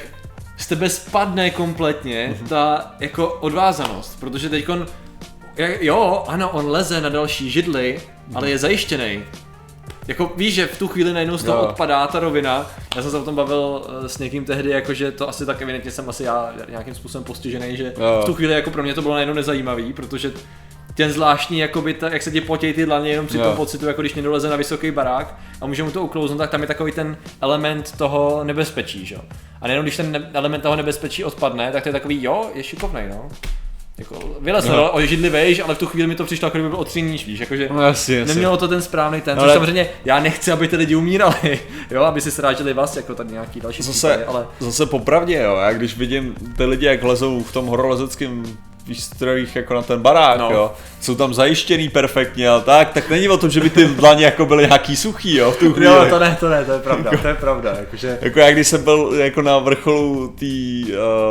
z 0.57 0.67
tebe 0.67 0.91
spadne 0.91 1.51
kompletně 1.51 2.35
mhm. 2.39 2.49
ta 2.49 2.95
jako 3.01 3.29
odvázanost, 3.29 4.21
protože 4.21 4.49
teďkon, 4.49 4.87
jo, 5.81 6.25
ano, 6.29 6.51
on 6.51 6.71
leze 6.71 7.01
na 7.01 7.09
další 7.09 7.51
židli, 7.51 8.01
ale 8.35 8.51
je 8.51 8.59
zajištěný. 8.59 9.23
Jako 10.09 10.33
víš, 10.37 10.55
že 10.55 10.67
v 10.67 10.79
tu 10.79 10.89
chvíli 10.89 11.13
najednou 11.13 11.37
z 11.37 11.45
toho 11.45 11.59
jo. 11.59 11.65
odpadá 11.69 12.07
ta 12.07 12.21
rovina. 12.21 12.67
Já 12.97 13.03
jsem 13.03 13.11
se 13.11 13.19
o 13.19 13.25
tom 13.25 13.35
bavil 13.35 13.83
uh, 14.01 14.07
s 14.07 14.19
někým 14.19 14.45
tehdy, 14.45 14.71
jakože 14.71 15.13
to 15.13 15.29
asi 15.29 15.47
tak 15.47 15.63
evidentně 15.63 15.91
jsem 15.91 16.09
asi 16.09 16.25
já 16.25 16.53
nějakým 16.69 16.95
způsobem 16.95 17.25
postižený, 17.25 17.77
že 17.77 17.93
jo. 17.99 18.21
v 18.23 18.27
tu 18.27 18.35
chvíli 18.35 18.53
jako 18.53 18.71
pro 18.71 18.83
mě 18.83 18.95
to 18.95 19.03
bylo 19.03 19.15
najednou 19.15 19.35
nezajímavý, 19.35 19.93
protože 19.93 20.33
ten 20.97 21.13
zvláštní, 21.13 21.59
jakoby 21.59 21.95
ta, 21.95 22.09
jak 22.09 22.23
se 22.23 22.31
ti 22.31 22.41
potějí 22.41 22.73
ty 22.73 22.87
dlaně 22.87 23.11
jenom 23.11 23.27
při 23.27 23.39
jo. 23.39 23.45
tom 23.45 23.57
pocitu, 23.57 23.87
jako 23.87 24.03
když 24.03 24.15
někdo 24.15 24.33
leze 24.33 24.51
na 24.51 24.57
vysoký 24.57 24.91
barák 24.91 25.35
a 25.61 25.67
může 25.67 25.83
mu 25.83 25.91
to 25.91 26.03
uklouznout, 26.03 26.39
tak 26.39 26.51
tam 26.51 26.61
je 26.61 26.67
takový 26.67 26.93
ten 26.93 27.17
element 27.41 27.93
toho 27.97 28.45
nebezpečí, 28.45 29.07
že? 29.07 29.17
A 29.61 29.67
nejenom 29.67 29.85
když 29.85 29.97
ten 29.97 30.13
ne- 30.13 30.31
element 30.33 30.63
toho 30.63 30.77
nebezpečí 30.77 31.25
odpadne, 31.25 31.73
tak 31.73 31.83
to 31.83 31.89
je 31.89 31.93
takový, 31.93 32.23
jo, 32.23 32.51
je 32.55 32.63
šikovnej, 32.63 33.09
no. 33.09 33.29
Jako, 33.99 34.19
vylez 34.41 34.69
no. 34.69 34.91
o 34.93 35.01
židli 35.01 35.29
vejš, 35.31 35.61
ale 35.61 35.75
v 35.75 35.79
tu 35.79 35.87
chvíli 35.87 36.09
mi 36.09 36.15
to 36.15 36.25
přišlo, 36.25 36.47
jako 36.47 36.57
kdyby 36.59 36.69
byl 36.69 36.79
o 36.79 36.85
tři 36.85 37.03
níž, 37.03 37.27
víš, 37.27 37.41
jakože 37.41 37.69
No 37.73 37.83
jasně, 37.83 38.17
jasně. 38.17 38.35
nemělo 38.35 38.57
to 38.57 38.69
ten 38.69 38.83
správný 38.83 39.21
ten, 39.21 39.37
No, 39.37 39.43
což 39.43 39.49
ale- 39.49 39.55
samozřejmě 39.55 39.89
já 40.05 40.21
nechci, 40.21 40.53
aby 40.53 40.69
ty 40.69 40.77
lidi 40.77 40.95
umírali, 40.95 41.61
jo, 41.91 42.03
aby 42.03 42.21
si 42.21 42.31
sráželi 42.31 42.73
vás, 42.73 42.97
jako 42.97 43.15
tady 43.15 43.33
nějaký 43.33 43.61
další 43.61 43.83
Zase, 43.83 44.09
případy, 44.09 44.25
ale 44.25 44.47
zase 44.59 44.87
popravdě, 44.87 45.39
jo, 45.43 45.57
já 45.57 45.73
když 45.73 45.97
vidím 45.97 46.35
ty 46.57 46.65
lidi, 46.65 46.87
jak 46.87 47.03
lezou 47.03 47.43
v 47.43 47.53
tom 47.53 47.67
horolezeckém 47.67 48.43
výstrojích 48.87 49.57
jako 49.57 49.75
na 49.75 49.83
ten 49.83 50.01
barák, 50.01 50.39
No. 50.39 50.51
jo, 50.53 50.73
jsou 51.01 51.15
tam 51.15 51.35
zajištěný 51.35 51.89
perfektně 51.89 52.49
a 52.49 52.61
tak, 52.61 52.93
tak 52.93 53.11
není 53.11 53.29
o 53.29 53.37
tom, 53.39 53.51
že 53.51 53.61
by 53.61 53.71
ty 53.71 53.85
dlaně 53.85 54.25
jako 54.25 54.47
byly 54.47 54.65
nějaký 54.67 54.97
suchý, 54.97 55.37
jo, 55.37 55.51
v 55.51 55.57
tu 55.57 55.73
chvíli. 55.73 55.87
jo, 55.87 56.07
to 56.11 56.19
ne, 56.19 56.37
to 56.41 56.49
ne, 56.49 56.65
to 56.65 56.73
je 56.73 56.79
pravda, 56.79 57.11
to 57.23 57.29
je 57.29 57.35
pravda, 57.35 57.77
jakože 57.79 58.19
Jako 58.23 58.39
já 58.41 58.51
když 58.51 58.69
jsem 58.69 58.85
byl 58.85 59.13
jako 59.19 59.43
na 59.43 59.59
vrcholu 59.59 60.29
té 60.29 60.47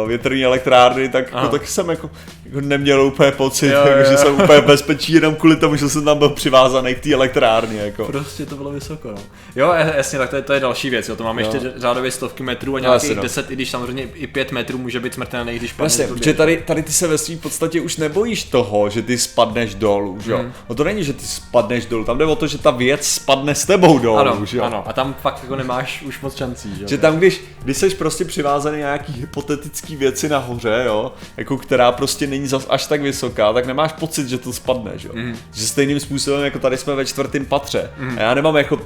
uh, 0.04 0.08
větrné 0.08 0.44
elektrárny, 0.44 1.10
tak 1.10 1.26
Aha. 1.32 1.42
jako, 1.44 1.52
taky 1.58 1.68
jsem 1.68 1.90
jako, 1.90 2.10
jako 2.45 2.45
neměl 2.62 3.02
úplně 3.06 3.32
pocit, 3.32 3.68
Jo, 3.68 3.74
jako, 3.80 3.90
jo, 4.00 4.06
že 4.12 4.18
jsem 4.18 4.34
úplně 4.42 4.62
bezpečí 4.62 5.14
jenom 5.14 5.36
kvůli 5.36 5.56
tomu, 5.56 5.76
že 5.76 5.90
jsem 5.90 6.06
tam 6.06 6.18
byl 6.18 6.30
přivázaný 6.30 6.96
k 6.96 7.00
té 7.00 7.14
elektrárně. 7.14 7.80
Jako. 7.82 8.06
Prostě 8.06 8.46
to 8.46 8.56
bylo 8.56 8.70
vysoko, 8.72 9.12
no. 9.12 9.18
Jo, 9.56 9.74
j- 9.78 9.94
jasně, 9.98 10.20
tak 10.20 10.30
to 10.30 10.36
je, 10.36 10.42
to 10.42 10.54
je 10.54 10.60
další 10.60 10.90
věc, 10.90 11.10
jo, 11.10 11.16
to 11.16 11.24
máme 11.24 11.42
Jo. 11.42 11.50
ještě 11.54 11.74
řádově 11.76 12.12
stovky 12.12 12.44
metrů 12.44 12.76
a 12.76 12.80
No, 12.80 12.84
nějakých 12.90 13.16
no. 13.16 13.22
10, 13.24 13.52
i 13.52 13.56
když 13.56 13.70
samozřejmě 13.70 14.04
i 14.14 14.28
5 14.28 14.52
metrů 14.52 14.78
může 14.78 15.00
být 15.00 15.14
smrtelný, 15.14 15.56
když 15.56 15.72
padne 15.74 15.84
Vlastně, 15.84 16.08
z 16.08 16.10
protože 16.12 16.34
tady, 16.34 16.64
tady 16.68 16.84
ty 16.84 16.92
se 16.92 17.08
ve 17.08 17.18
svým 17.18 17.40
podstatě 17.40 17.82
už 17.82 17.98
nebojíš 17.98 18.44
toho, 18.44 18.90
že 18.90 19.02
ty 19.02 19.18
spadneš 19.18 19.76
dolů, 19.76 20.18
že 20.26 20.32
jo? 20.32 20.38
Hmm. 20.38 20.52
No 20.70 20.76
to 20.76 20.84
není, 20.84 21.04
že 21.04 21.14
ty 21.14 21.26
spadneš 21.26 21.86
dolů, 21.86 22.06
tam 22.06 22.18
jde 22.18 22.26
o 22.26 22.36
to, 22.36 22.48
že 22.48 22.58
ta 22.58 22.72
věc 22.72 23.08
spadne 23.08 23.56
s 23.56 23.66
tebou 23.66 24.00
dolů, 24.00 24.18
Ano, 24.18 24.46
že 24.46 24.58
jo? 24.58 24.64
ano, 24.64 24.84
a 24.88 24.94
tam 24.94 25.16
fakt 25.22 25.40
jako 25.44 25.56
nemáš 25.56 26.02
už 26.08 26.22
moc 26.22 26.36
šancí, 26.36 26.76
že 26.76 26.82
jo. 26.84 26.88
Že 26.88 26.98
tam, 26.98 27.18
když, 27.18 27.42
když 27.64 27.78
jsi 27.78 27.90
prostě 27.90 28.26
přivázaný 28.26 28.78
na 28.82 28.86
nějaký 28.86 29.14
hypotetický 29.14 29.96
věci 29.96 30.30
nahoře, 30.30 30.84
jo, 30.86 31.12
jako 31.38 31.58
která 31.58 31.92
prostě 31.92 32.28
není 32.36 32.48
zas 32.48 32.66
až 32.70 32.88
tak 32.88 33.02
vysoká, 33.02 33.54
tak 33.54 33.66
nemáš 33.66 33.92
pocit, 33.94 34.28
že 34.28 34.38
to 34.38 34.54
spadne, 34.54 34.92
že 34.96 35.08
jo. 35.08 35.14
Mhm. 35.18 35.36
Že 35.54 35.68
stejným 35.68 36.00
způsobem, 36.00 36.44
jako 36.44 36.60
tady 36.60 36.78
jsme 36.78 36.96
ve 36.96 37.06
čtvrtém 37.06 37.46
patře. 37.46 37.90
A 38.18 38.22
já 38.22 38.34
nemám 38.34 38.56
jako, 38.58 38.80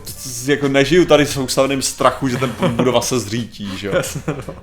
jako 0.46 0.68
nežiju 0.68 1.06
tady 1.06 1.26
s 1.26 1.32
soustavným 1.32 1.82
strachu, 1.82 2.28
že 2.28 2.38
ten 2.38 2.52
budova 2.70 3.02
se 3.02 3.20
zřítí, 3.20 3.78
že 3.78 3.88
jo. 3.88 3.94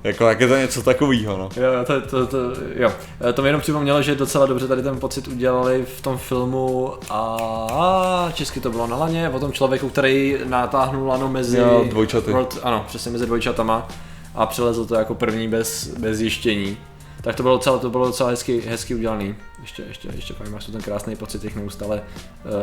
Jako, 0.04 0.24
tak 0.24 0.40
je 0.40 0.48
to 0.48 0.56
něco 0.56 0.82
takového, 0.82 1.38
no. 1.38 1.48
Jo, 1.56 1.72
jo, 1.72 1.84
to, 1.84 2.00
to, 2.00 2.26
to, 2.26 2.38
jo. 2.76 2.92
E, 3.28 3.32
To 3.32 3.42
mi 3.42 3.48
jenom 3.48 3.60
připomnělo, 3.60 4.02
že 4.02 4.14
docela 4.14 4.46
dobře 4.46 4.68
tady 4.68 4.82
ten 4.82 4.98
pocit 5.00 5.28
udělali 5.28 5.84
v 5.96 6.00
tom 6.00 6.18
filmu 6.18 6.92
a 7.10 8.30
česky 8.34 8.60
to 8.60 8.70
bylo 8.70 8.86
na 8.86 8.96
laně, 8.96 9.30
o 9.30 9.40
tom 9.40 9.52
člověku, 9.52 9.88
který 9.88 10.36
natáhnul 10.44 11.08
lano 11.08 11.28
mezi... 11.28 11.58
Jo, 11.58 11.84
dvojčaty. 11.90 12.32
World, 12.32 12.58
ano, 12.62 12.84
přesně 12.88 13.10
mezi 13.10 13.26
dvojčatama 13.26 13.88
a 14.34 14.46
přelezl 14.46 14.86
to 14.86 14.94
jako 14.94 15.14
první 15.14 15.48
bez, 15.48 15.86
bez 15.98 16.16
zjištění. 16.16 16.76
Tak 17.20 17.36
to 17.36 17.42
bylo 17.42 17.54
docela, 17.56 17.78
to 17.78 17.90
bylo 17.90 18.06
docela 18.06 18.30
hezky, 18.30 18.60
hezky 18.60 18.94
udělaný. 18.94 19.34
Ještě, 19.62 19.82
ještě, 19.88 20.08
ještě 20.14 20.34
pak 20.34 20.48
máš 20.48 20.64
ten 20.66 20.80
krásný 20.82 21.16
pocit 21.16 21.42
těch 21.42 21.56
neustále, 21.56 22.02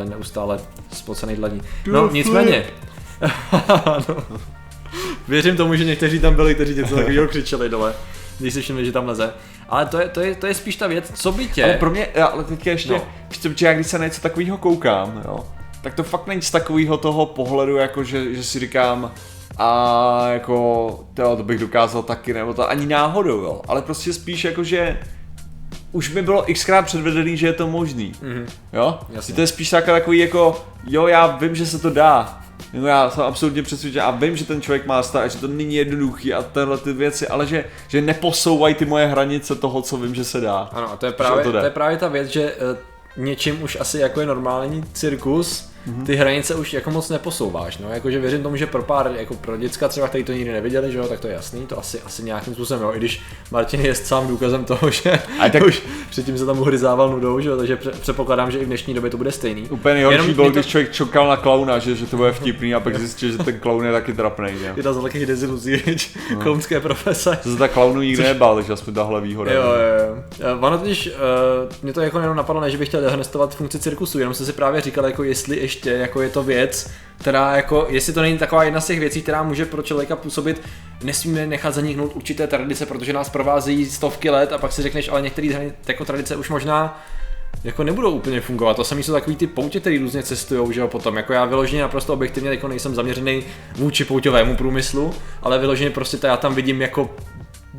eh, 0.01 0.05
neustále 0.09 0.59
spocených 0.93 1.37
dlaní. 1.37 1.61
No, 1.87 2.09
nicméně. 2.11 2.65
no. 4.09 4.17
Věřím 5.27 5.57
tomu, 5.57 5.75
že 5.75 5.85
někteří 5.85 6.19
tam 6.19 6.35
byli, 6.35 6.55
kteří 6.55 6.75
něco 6.75 6.95
takového 6.95 7.27
křičeli 7.27 7.69
dole, 7.69 7.93
když 8.39 8.53
si 8.53 8.61
všimli, 8.61 8.85
že 8.85 8.91
tam 8.91 9.07
leze. 9.07 9.33
Ale 9.69 9.85
to 9.85 9.99
je, 9.99 10.09
to 10.09 10.21
je, 10.21 10.35
to 10.35 10.47
je 10.47 10.53
spíš 10.53 10.75
ta 10.75 10.87
věc, 10.87 11.11
co 11.15 11.31
by 11.31 11.47
tě... 11.47 11.63
Ale 11.63 11.73
pro 11.73 11.89
mě, 11.89 12.07
já- 12.13 12.25
ale 12.25 12.43
teďka 12.43 12.71
ještě, 12.71 12.91
No. 12.93 12.99
co, 13.31 13.49
protože 13.49 13.65
já 13.65 13.73
když 13.73 13.87
se 13.87 13.99
na 13.99 14.05
něco 14.05 14.21
takového 14.21 14.57
koukám, 14.57 15.21
jo, 15.25 15.39
tak 15.81 15.93
to 15.93 16.03
fakt 16.03 16.27
není 16.27 16.41
z 16.41 16.51
takového 16.51 16.97
toho 16.97 17.25
pohledu, 17.25 17.75
jako 17.75 18.03
že, 18.03 18.35
že 18.35 18.43
si 18.43 18.59
říkám, 18.59 19.11
a 19.57 20.27
jako, 20.29 20.99
to, 21.13 21.35
to 21.37 21.43
bych 21.43 21.59
dokázal 21.59 22.03
taky, 22.03 22.33
nebo 22.33 22.53
to 22.53 22.69
ani 22.69 22.85
náhodou, 22.85 23.37
jo, 23.41 23.61
ale 23.67 23.81
prostě 23.81 24.13
spíš 24.13 24.43
jako, 24.43 24.63
že 24.63 24.99
už 25.91 26.13
mi 26.13 26.21
bylo 26.21 26.45
xkrát 26.53 26.85
předvedený, 26.85 27.37
že 27.37 27.47
je 27.47 27.53
to 27.53 27.67
možný, 27.67 28.11
Mhm. 28.21 28.45
jo, 28.73 28.99
Jasně. 29.09 29.33
To 29.35 29.41
je 29.41 29.47
spíš 29.47 29.69
tak, 29.69 29.85
takový 29.85 30.19
jako, 30.19 30.65
jo, 30.87 31.07
já 31.07 31.27
vím, 31.27 31.55
že 31.55 31.65
se 31.65 31.79
to 31.79 31.89
dá, 31.89 32.39
No 32.73 32.87
já 32.87 33.09
jsem 33.09 33.23
absolutně 33.23 33.63
přesvědčen 33.63 34.01
a 34.01 34.11
vím, 34.11 34.37
že 34.37 34.45
ten 34.45 34.61
člověk 34.61 34.85
má 34.85 35.03
stát, 35.03 35.27
že 35.31 35.37
to 35.37 35.47
není 35.47 35.75
jednoduchý 35.75 36.33
a 36.33 36.41
tenhle 36.43 36.77
ty 36.77 36.93
věci, 36.93 37.27
ale 37.27 37.45
že, 37.47 37.65
že 37.87 38.01
neposouvají 38.01 38.75
ty 38.75 38.85
moje 38.85 39.07
hranice 39.07 39.55
toho, 39.55 39.81
co 39.81 39.97
vím, 39.97 40.15
že 40.15 40.23
se 40.23 40.41
dá. 40.41 40.69
Ano, 40.73 40.91
a 40.91 40.95
to 40.95 41.05
je 41.05 41.11
právě, 41.11 41.43
to 41.43 41.51
to, 41.51 41.57
je 41.57 41.69
právě 41.69 41.97
ta 41.97 42.07
věc, 42.07 42.27
že 42.29 42.41
eh, 42.43 42.77
něčím 43.17 43.63
už 43.63 43.77
asi 43.79 43.99
jako 43.99 44.19
je 44.19 44.25
normální 44.25 44.83
cirkus. 44.93 45.69
Ty 46.05 46.15
hranice 46.15 46.55
už 46.55 46.73
jako 46.73 46.91
moc 46.91 47.09
neposouváš, 47.09 47.77
no, 47.77 47.89
jakože 47.93 48.19
věřím 48.19 48.43
tomu, 48.43 48.55
že 48.55 48.65
pro 48.67 48.83
pár, 48.83 49.11
jako 49.17 49.33
pro 49.33 49.57
děcka 49.57 49.87
třeba, 49.87 50.07
kteří 50.07 50.23
to 50.23 50.31
nikdy 50.31 50.51
neviděli, 50.51 50.91
že 50.91 50.97
jo, 50.97 51.07
tak 51.07 51.19
to 51.19 51.27
je 51.27 51.33
jasný, 51.33 51.65
to 51.65 51.79
asi, 51.79 52.01
asi 52.05 52.23
nějakým 52.23 52.53
způsobem, 52.53 52.83
jo, 52.83 52.91
i 52.93 52.97
když 52.97 53.21
Martin 53.51 53.81
je 53.81 53.95
sám 53.95 54.27
důkazem 54.27 54.65
toho, 54.65 54.89
že 54.91 55.19
A 55.39 55.49
tak- 55.49 55.63
už 55.63 55.81
předtím 56.09 56.37
se 56.37 56.45
tam 56.45 56.59
uhryzával 56.59 57.09
nudou, 57.09 57.39
že 57.39 57.49
jo, 57.49 57.57
takže 57.57 57.75
pře- 57.75 57.91
předpokládám, 57.91 58.51
že 58.51 58.59
i 58.59 58.63
v 58.63 58.67
dnešní 58.67 58.93
době 58.93 59.09
to 59.09 59.17
bude 59.17 59.31
stejný. 59.31 59.61
Úplně 59.69 59.93
nejhorší 59.93 60.19
Jenom 60.19 60.33
bylo, 60.35 60.47
to- 60.47 60.53
když 60.53 60.65
člověk 60.65 60.91
čekal 60.91 61.27
na 61.27 61.37
klauna, 61.37 61.79
že, 61.79 61.95
že 61.95 62.05
to 62.05 62.17
bude 62.17 62.31
vtipný 62.31 62.73
a 62.75 62.79
pak 62.79 62.99
zjistil, 62.99 63.31
že 63.31 63.37
ten 63.37 63.59
klaun 63.59 63.85
je 63.85 63.91
taky 63.91 64.13
trapnej. 64.13 64.53
Jo. 64.61 64.73
Jedna 64.75 64.93
z 64.93 64.97
velkých 64.97 65.25
deziluzí 65.25 65.81
No. 66.33 66.39
klounské 66.41 66.79
profese. 66.79 67.39
To 67.43 67.51
se 67.51 67.57
ta 67.57 67.67
klaunu 67.67 68.01
nikdy 68.01 68.23
nebál, 68.23 68.55
takže 68.55 68.73
aspoň 68.73 68.93
tahle 68.93 69.21
výhoda. 69.21 69.53
Jo, 69.53 69.61
jo, 69.61 70.05
jo. 70.07 70.23
Eh, 70.39 70.65
Ono 70.65 70.77
totiž, 70.77 71.07
uh, 71.07 71.71
mě 71.83 71.93
to 71.93 72.01
jako 72.01 72.19
jenom 72.19 72.37
napadlo, 72.37 72.61
ne, 72.61 72.71
že 72.71 72.77
bych 72.77 72.87
chtěl 72.87 73.01
dehonestovat 73.01 73.55
funkci 73.55 73.79
cirkusu, 73.79 74.19
jenom 74.19 74.33
jsem 74.33 74.45
si 74.45 74.53
právě 74.53 74.81
říkal, 74.81 75.05
jako 75.05 75.23
jestli 75.23 75.57
ještě 75.59 75.72
jako 75.85 76.21
je 76.21 76.29
to 76.29 76.43
věc, 76.43 76.91
která 77.17 77.55
jako, 77.55 77.87
jestli 77.89 78.13
to 78.13 78.21
není 78.21 78.37
taková 78.37 78.63
jedna 78.63 78.81
z 78.81 78.87
těch 78.87 78.99
věcí, 78.99 79.21
která 79.21 79.43
může 79.43 79.65
pro 79.65 79.81
člověka 79.81 80.15
působit, 80.15 80.61
nesmíme 81.03 81.47
nechat 81.47 81.73
zaniknout 81.73 82.15
určité 82.15 82.47
tradice, 82.47 82.85
protože 82.85 83.13
nás 83.13 83.29
provázejí 83.29 83.85
stovky 83.85 84.29
let 84.29 84.53
a 84.53 84.57
pak 84.57 84.71
si 84.71 84.81
řekneš, 84.81 85.09
ale 85.09 85.21
některé 85.21 85.71
jako 85.87 86.05
tradice 86.05 86.35
už 86.35 86.49
možná 86.49 87.03
jako 87.63 87.83
nebudou 87.83 88.11
úplně 88.11 88.41
fungovat. 88.41 88.75
To 88.75 88.83
samé 88.83 89.03
jsou 89.03 89.13
takový 89.13 89.35
ty 89.35 89.47
poutě, 89.47 89.79
které 89.79 89.99
různě 89.99 90.23
cestují, 90.23 90.73
že 90.73 90.81
jo, 90.81 90.87
potom. 90.87 91.17
Jako 91.17 91.33
já 91.33 91.45
vyloženě 91.45 91.81
naprosto 91.81 92.13
objektivně 92.13 92.49
jako 92.49 92.67
nejsem 92.67 92.95
zaměřený 92.95 93.43
vůči 93.75 94.05
pouťovému 94.05 94.55
průmyslu, 94.55 95.13
ale 95.41 95.59
vyloženě 95.59 95.89
prostě 95.89 96.17
to 96.17 96.27
já 96.27 96.37
tam 96.37 96.55
vidím 96.55 96.81
jako 96.81 97.15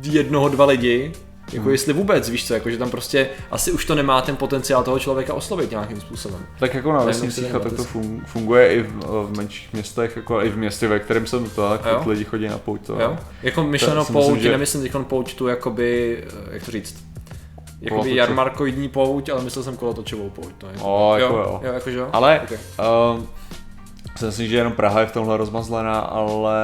jednoho, 0.01 0.49
dva 0.49 0.65
lidi, 0.65 1.11
jako 1.53 1.63
Hmm. 1.63 1.71
jestli 1.71 1.93
vůbec, 1.93 2.29
víš 2.29 2.47
co, 2.47 2.53
jako 2.53 2.69
že 2.69 2.77
tam 2.77 2.89
prostě 2.91 3.29
asi 3.51 3.71
už 3.71 3.85
to 3.85 3.95
nemá 3.95 4.21
ten 4.21 4.35
potenciál 4.35 4.83
toho 4.83 4.99
člověka 4.99 5.33
oslovit 5.33 5.71
nějakým 5.71 6.01
způsobem. 6.01 6.39
Tak 6.59 6.73
jako 6.73 6.93
na 6.93 7.03
vesnicích 7.03 7.55
a 7.55 7.59
tak 7.59 7.73
to 7.73 7.83
funguje 8.25 8.73
i 8.73 8.81
v, 8.83 8.99
v 9.03 9.37
menších 9.37 9.73
městech, 9.73 10.15
jako 10.15 10.41
i 10.41 10.49
v 10.49 10.57
městě, 10.57 10.87
ve 10.87 10.99
kterém 10.99 11.27
jsem 11.27 11.49
to 11.49 11.69
tak, 11.69 12.05
lidi 12.05 12.23
chodí 12.23 12.47
na 12.47 12.57
pouť. 12.57 12.81
To, 12.85 12.93
Jo? 13.01 13.17
Jako 13.43 13.63
myšleno 13.63 14.05
si 14.05 14.11
myslím, 14.13 14.29
pouť, 14.31 14.39
že- 14.41 14.51
nemyslím 14.51 14.81
teď 14.81 14.91
pouť 15.07 15.35
tu 15.35 15.47
jakoby, 15.47 16.23
eh, 16.27 16.53
jak 16.53 16.65
to 16.65 16.71
říct, 16.71 17.03
jakoby 17.81 18.15
jarmarkoidní 18.15 18.89
pouť, 18.89 19.29
ale 19.29 19.41
myslel 19.43 19.63
jsem 19.63 19.77
kolotočovou 19.77 20.29
pouť. 20.29 20.49
To 20.57 20.67
je. 20.67 20.73
O, 20.81 21.15
jako 21.17 21.33
jo. 21.37 21.59
jo, 21.63 21.73
jakože 21.73 21.97
jo. 21.97 22.07
Ale 22.13 22.41
Okay. 22.43 22.57
um, 23.15 23.27
si 24.17 24.25
myslím, 24.25 24.47
že 24.47 24.55
jenom 24.57 24.73
Praha 24.73 24.99
je 24.99 25.05
v 25.05 25.11
tomhle 25.11 25.37
rozmazlená, 25.37 25.99
ale 25.99 26.57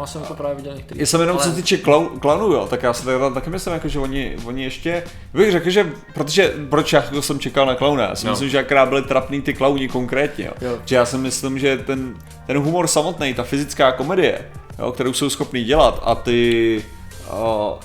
Já 0.00 0.06
jsem 0.06 0.22
to 0.22 0.34
právě 0.34 0.56
viděl 0.56 0.74
některý. 0.74 1.00
Já 1.00 1.06
jsem 1.06 1.20
jenom 1.20 1.36
ale... 1.36 1.44
co 1.44 1.50
se 1.50 1.56
týče 1.56 1.76
klau, 1.78 2.06
klaunů, 2.08 2.52
jo, 2.52 2.66
tak 2.70 2.82
já 2.82 2.92
si 2.92 3.04
tak, 3.06 3.34
taky 3.34 3.50
myslím, 3.50 3.74
jako, 3.74 3.88
že 3.88 3.98
oni, 3.98 4.36
oni 4.44 4.64
ještě, 4.64 5.02
bych 5.34 5.50
řekl, 5.52 5.70
že, 5.70 5.92
protože, 6.14 6.54
proč 6.70 6.92
já 6.92 7.02
jako 7.04 7.22
jsem 7.22 7.38
čekal 7.38 7.66
na 7.66 7.74
klauna, 7.74 8.04
já 8.04 8.14
si 8.14 8.26
No. 8.26 8.32
myslím, 8.32 8.48
že 8.48 8.58
akorát 8.58 8.88
byli 8.88 9.02
trapný 9.02 9.42
ty 9.42 9.54
klauni 9.54 9.88
konkrétně, 9.88 10.44
jo. 10.44 10.52
Jo. 10.60 10.78
Že 10.84 10.96
já 10.96 11.06
si 11.06 11.18
myslím, 11.18 11.58
že 11.58 11.78
ten, 11.78 12.14
ten 12.46 12.58
humor 12.58 12.86
samotný, 12.86 13.34
ta 13.34 13.42
fyzická 13.42 13.92
komedie, 13.92 14.38
jo, 14.78 14.92
kterou 14.92 15.12
jsou 15.12 15.30
schopní 15.30 15.64
dělat 15.64 16.02
a 16.04 16.14
ty, 16.14 16.84
o, 17.30 17.78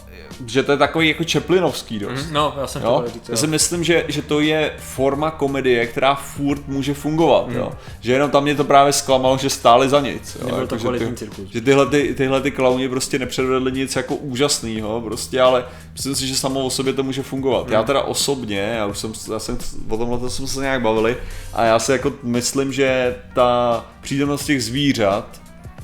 že 0.46 0.64
to 0.64 0.72
je 0.72 0.78
takový 0.78 1.08
jako 1.08 1.24
Chaplinovský 1.32 2.00
dost. 2.00 2.12
Mhm, 2.26 2.34
No, 2.34 2.54
já 2.62 2.68
jsem 2.68 2.82
Jo? 2.82 2.98
chtěl 3.02 3.14
říct, 3.14 3.30
Já 3.30 3.36
si 3.38 3.48
myslím, 3.48 3.84
že, 3.84 4.06
že 4.08 4.22
to 4.22 4.40
je 4.40 4.72
forma 4.78 5.32
komedie, 5.32 5.88
která 5.88 6.16
furt 6.16 6.68
může 6.68 6.94
fungovat. 6.94 7.46
Jo? 7.52 7.72
Že 8.02 8.14
jenom 8.14 8.32
tam 8.32 8.44
mě 8.44 8.56
to 8.56 8.64
právě 8.64 8.94
zklamalo, 8.94 9.38
že 9.38 9.50
stáli 9.50 9.90
za 9.90 10.00
nic. 10.02 10.36
Jo? 10.36 10.42
Mhm. 10.42 10.52
Nebyl 10.52 10.68
to 10.68 10.76
že 10.78 10.82
kvalitní 10.82 11.08
ty, 11.12 11.16
cirkus. 11.18 11.50
že 11.50 11.62
tyhle, 11.62 11.86
ty, 11.86 12.14
tyhle 12.18 12.42
ty 12.42 12.52
klauni 12.52 12.90
prostě 12.90 13.20
nepředvedli 13.20 13.72
nic 13.72 13.96
jako 13.96 14.16
úžasného, 14.16 15.02
prostě, 15.02 15.42
ale 15.42 15.66
myslím 15.94 16.16
si, 16.16 16.28
že 16.28 16.36
samo 16.36 16.66
o 16.66 16.70
sobě 16.70 16.94
to 16.94 17.04
může 17.04 17.24
fungovat. 17.24 17.64
Mhm. 17.64 17.74
Já 17.74 17.84
teda 17.84 18.02
osobně, 18.02 18.60
já 18.78 18.86
už 18.86 18.98
jsem, 18.98 19.14
já 19.34 19.40
jsem 19.40 19.58
o 19.90 19.98
tomhle 19.98 20.30
jsme 20.30 20.48
se 20.48 20.62
nějak 20.62 20.82
bavili, 20.82 21.18
a 21.54 21.64
já 21.66 21.80
si 21.80 21.92
jako 21.92 22.14
myslím, 22.24 22.74
že 22.74 23.16
ta 23.34 23.86
přítomnost 24.02 24.46
těch 24.46 24.64
zvířat, 24.64 25.42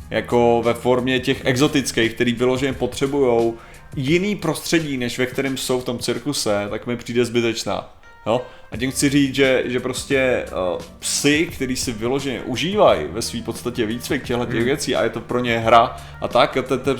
jako 0.10 0.62
ve 0.66 0.74
formě 0.74 1.20
těch 1.20 1.46
exotických, 1.46 2.14
který 2.14 2.34
vyloženě 2.34 2.74
potřebují 2.74 3.54
jiný 3.96 4.36
prostředí, 4.36 4.98
než 4.98 5.18
ve 5.18 5.26
kterém 5.26 5.58
jsou 5.58 5.82
v 5.82 5.86
tom 5.86 6.00
cirkuse, 6.00 6.68
tak 6.70 6.88
mi 6.88 6.98
přijde 6.98 7.26
zbytečná. 7.26 7.96
Jo? 8.26 8.42
A 8.72 8.78
tím 8.78 8.92
chci 8.92 9.10
říct, 9.10 9.36
že, 9.36 9.64
že 9.66 9.80
prostě 9.80 10.46
uh, 10.52 10.82
psy, 11.00 11.50
který 11.54 11.76
si 11.76 11.92
vyloženě 11.92 12.42
užívají 12.42 13.08
ve 13.12 13.22
své 13.22 13.42
podstatě 13.42 13.86
výcvik 13.86 14.24
těchto 14.24 14.46
těch 14.46 14.64
věcí 14.64 14.96
a 14.96 15.04
je 15.04 15.10
to 15.10 15.22
pro 15.22 15.40
ně 15.40 15.60
hra 15.60 15.96
a 16.22 16.28
tak, 16.28 16.58
a 16.58 16.62
to, 16.62 16.78
to, 16.78 16.96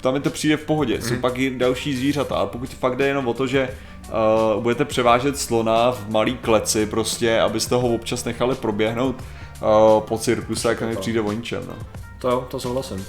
tam 0.00 0.14
mi 0.14 0.20
to 0.20 0.30
přijde 0.30 0.56
v 0.56 0.64
pohodě. 0.64 1.02
Jsou 1.02 1.16
pak 1.16 1.38
i 1.38 1.50
další 1.50 1.96
zvířata, 1.96 2.36
ale 2.36 2.46
pokud 2.46 2.70
fakt 2.70 2.96
jde 2.96 3.06
jenom 3.06 3.28
o 3.28 3.34
to, 3.34 3.46
že 3.46 3.68
uh, 4.56 4.62
budete 4.62 4.84
převážet 4.84 5.38
slona 5.38 5.92
v 5.92 6.10
malý 6.10 6.36
kleci 6.36 6.86
prostě, 6.86 7.40
abyste 7.40 7.74
ho 7.74 7.94
občas 7.94 8.24
nechali 8.24 8.54
proběhnout 8.54 9.16
uh, 9.16 10.00
po 10.00 10.18
cirkuse, 10.18 10.68
tak 10.68 10.82
mi 10.82 10.96
přijde 10.96 11.20
o 11.20 11.32
ničem. 11.32 11.62
No. 11.68 11.74
To 12.20 12.30
jo, 12.30 12.46
to 12.50 12.60
souhlasím. 12.60 13.06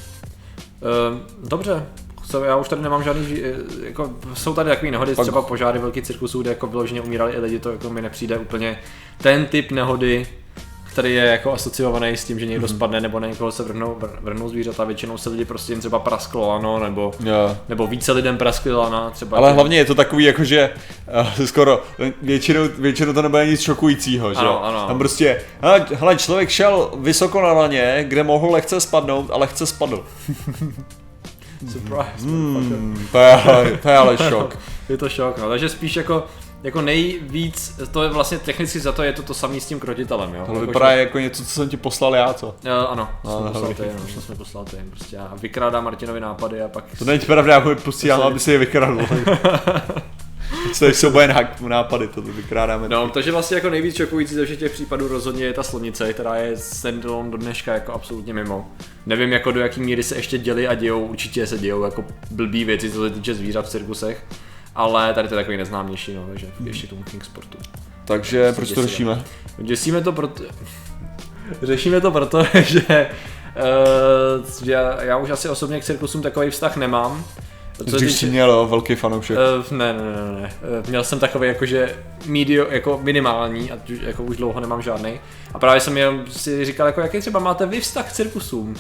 Ehm, 0.81 1.21
dobře, 1.43 1.85
co, 2.31 2.43
já 2.43 2.55
už 2.55 2.69
tady 2.69 2.81
nemám 2.81 3.03
žádný, 3.03 3.41
eh, 3.43 3.53
jako, 3.85 4.09
jsou 4.33 4.53
tady 4.53 4.69
takové 4.69 4.91
nehody, 4.91 5.15
Pak- 5.15 5.25
třeba 5.25 5.41
požáry 5.41 5.79
velký 5.79 6.01
cirkusů, 6.01 6.41
kde 6.41 6.49
jako 6.49 6.67
vyloženě 6.67 7.01
umírali 7.01 7.33
i 7.33 7.39
lidi, 7.39 7.59
to 7.59 7.71
jako 7.71 7.89
mi 7.89 8.01
nepřijde 8.01 8.37
úplně 8.37 8.79
ten 9.17 9.45
typ 9.45 9.71
nehody, 9.71 10.27
který 10.93 11.13
je 11.15 11.25
jako 11.25 11.53
asociovaný 11.53 12.07
s 12.09 12.25
tím, 12.25 12.39
že 12.39 12.45
někdo 12.45 12.67
spadne 12.67 13.01
nebo 13.01 13.19
na 13.19 13.27
někoho 13.27 13.51
se 13.51 13.63
vrhnou, 13.63 13.97
vr- 13.99 14.09
vrhnou 14.21 14.49
zvířata, 14.49 14.83
většinou 14.83 15.17
se 15.17 15.29
lidi 15.29 15.45
prostě 15.45 15.73
jim 15.73 15.79
třeba 15.79 15.99
prasklo 15.99 16.47
lano, 16.47 16.79
nebo, 16.79 17.11
Jo. 17.23 17.57
nebo 17.69 17.87
více 17.87 18.11
lidem 18.11 18.37
praskly 18.37 18.71
lana, 18.73 19.09
třeba. 19.09 19.37
Ale 19.37 19.49
že- 19.49 19.53
hlavně 19.53 19.77
je 19.77 19.85
to 19.85 19.95
takový 19.95 20.23
jako, 20.23 20.43
že 20.43 20.69
uh, 21.39 21.45
skoro 21.45 21.83
většinou, 22.21 22.61
většinou 22.77 23.13
to 23.13 23.21
nebude 23.21 23.47
nic 23.47 23.61
šokujícího, 23.61 24.33
že 24.33 24.39
jo? 24.45 24.59
Ano, 24.61 24.65
ano. 24.65 24.87
Tam 24.87 24.97
prostě, 24.97 25.41
hele, 25.99 26.15
člověk 26.17 26.49
šel 26.49 26.91
vysoko 26.97 27.41
na 27.41 27.53
laně, 27.53 28.05
kde 28.07 28.23
mohl 28.23 28.51
lehce 28.51 28.79
spadnout 28.81 29.31
a 29.31 29.37
lehce 29.37 29.65
spadl. 29.65 30.03
Surprise, 31.69 32.11
Hmm, 32.25 33.07
to, 33.11 33.17
je, 33.17 33.33
ale- 33.33 33.71
to 33.81 33.89
je 33.89 33.97
ale 33.97 34.17
šok. 34.17 34.57
Je 34.89 34.97
to 34.97 35.09
šok, 35.09 35.37
no. 35.37 35.49
takže 35.49 35.69
spíš 35.69 35.95
jako, 35.95 36.25
jako 36.63 36.81
nejvíc, 36.81 37.79
to 37.91 38.03
je 38.03 38.09
vlastně 38.09 38.37
technicky 38.39 38.79
za 38.79 38.91
to 38.91 39.03
je 39.03 39.13
to 39.13 39.23
to 39.23 39.33
samé 39.33 39.59
s 39.59 39.65
tím 39.65 39.79
krotitelem, 39.79 40.29
jo. 40.35 40.45
Ale 40.47 40.53
Jako, 40.55 40.65
vypadá 40.67 40.91
že- 40.93 40.99
jako 40.99 41.19
něco, 41.19 41.43
co 41.43 41.49
jsem 41.49 41.69
ti 41.69 41.77
poslal 41.77 42.15
já, 42.15 42.33
co? 42.33 42.47
Uh, 42.47 42.53
ano, 42.89 43.09
to 43.21 43.27
No, 43.29 43.37
jsme 43.37 43.45
no, 43.45 43.51
poslal 43.51 43.73
ty, 43.73 43.83
no, 43.95 44.13
to 44.15 44.21
jsme 44.21 44.35
poslal 44.35 44.65
ty, 44.65 44.77
prostě 44.89 45.17
a 45.17 45.31
vykrádá 45.41 45.81
Martinovi 45.81 46.19
nápady 46.19 46.61
a 46.61 46.67
pak... 46.67 46.83
To 46.99 47.05
není 47.05 47.19
pravda, 47.19 47.53
já 47.53 47.69
je 47.69 47.75
posílám, 47.75 48.21
aby 48.21 48.39
si 48.39 48.51
je 48.51 48.57
vykradl. 48.57 49.01
To 50.79 50.85
jsou 50.87 51.11
moje 51.11 51.27
ná- 51.27 51.55
nápady, 51.67 52.07
to 52.07 52.21
vykrádáme. 52.21 52.89
No, 52.89 53.09
takže 53.09 53.31
vlastně 53.31 53.55
jako 53.55 53.69
nejvíc 53.69 53.95
šokující 53.95 54.35
ze 54.35 54.45
všech 54.45 54.59
těch 54.59 54.71
případů 54.71 55.07
rozhodně 55.07 55.45
je 55.45 55.53
ta 55.53 55.63
slonice, 55.63 56.13
která 56.13 56.35
je 56.35 56.57
standalone 56.57 57.31
do 57.31 57.37
dneška 57.37 57.73
jako 57.73 57.93
absolutně 57.93 58.33
mimo. 58.33 58.71
Nevím 59.05 59.31
jako 59.31 59.51
do 59.51 59.59
jaký 59.59 59.81
míry 59.81 60.03
se 60.03 60.15
ještě 60.15 60.37
děli 60.37 60.67
a 60.67 60.75
dějou, 60.75 61.05
určitě 61.05 61.47
se 61.47 61.57
dějou 61.57 61.83
jako 61.83 62.05
blbý 62.31 62.65
věci, 62.65 62.91
co 62.91 63.03
se 63.03 63.09
týče 63.09 63.33
zvířat 63.33 63.65
v 63.65 63.69
cirkusech. 63.69 64.25
Ale 64.75 65.13
tady 65.13 65.27
to 65.27 65.35
je 65.35 65.41
takový 65.41 65.57
neznámější, 65.57 66.13
no, 66.13 66.25
takže 66.27 66.47
ještě 66.63 66.87
k 66.87 66.89
tomu 66.89 67.03
King 67.03 67.25
Sportu. 67.25 67.57
Takže 68.05 68.53
proč 68.53 68.71
to 68.71 68.81
řešíme? 68.81 69.23
Děsíme 69.57 70.01
to 70.01 70.11
proto... 70.11 70.43
Řešíme 71.61 72.01
to 72.01 72.11
proto, 72.11 72.43
že, 72.63 73.09
uh, 74.41 74.65
že 74.65 74.71
já, 74.71 75.03
já 75.03 75.17
už 75.17 75.29
asi 75.29 75.49
osobně 75.49 75.79
k 75.79 75.83
cirkusům 75.83 76.21
takový 76.21 76.49
vztah 76.49 76.77
nemám. 76.77 77.25
Co 77.89 77.97
Když 77.97 78.13
jsi 78.13 78.25
měl 78.25 78.67
velký 78.67 78.95
fanoušek. 78.95 79.37
Uh, 79.37 79.77
ne, 79.77 79.93
ne, 79.93 80.01
ne, 80.01 80.41
ne. 80.41 80.53
Uh, 80.81 80.89
měl 80.89 81.03
jsem 81.03 81.19
takový 81.19 81.47
jakože 81.47 81.95
medio, 82.25 82.67
jako 82.69 82.99
minimální, 83.03 83.71
a 83.71 83.75
už, 83.89 83.99
jako 84.01 84.23
už 84.23 84.37
dlouho 84.37 84.59
nemám 84.59 84.81
žádný. 84.81 85.19
A 85.53 85.59
právě 85.59 85.81
jsem 85.81 85.97
jenom 85.97 86.23
si 86.27 86.65
říkal, 86.65 86.87
jako 86.87 87.01
jaký 87.01 87.19
třeba 87.19 87.39
máte 87.39 87.65
vy 87.65 87.81
vztah 87.81 88.09
k 88.09 88.13
cirkusům? 88.13 88.75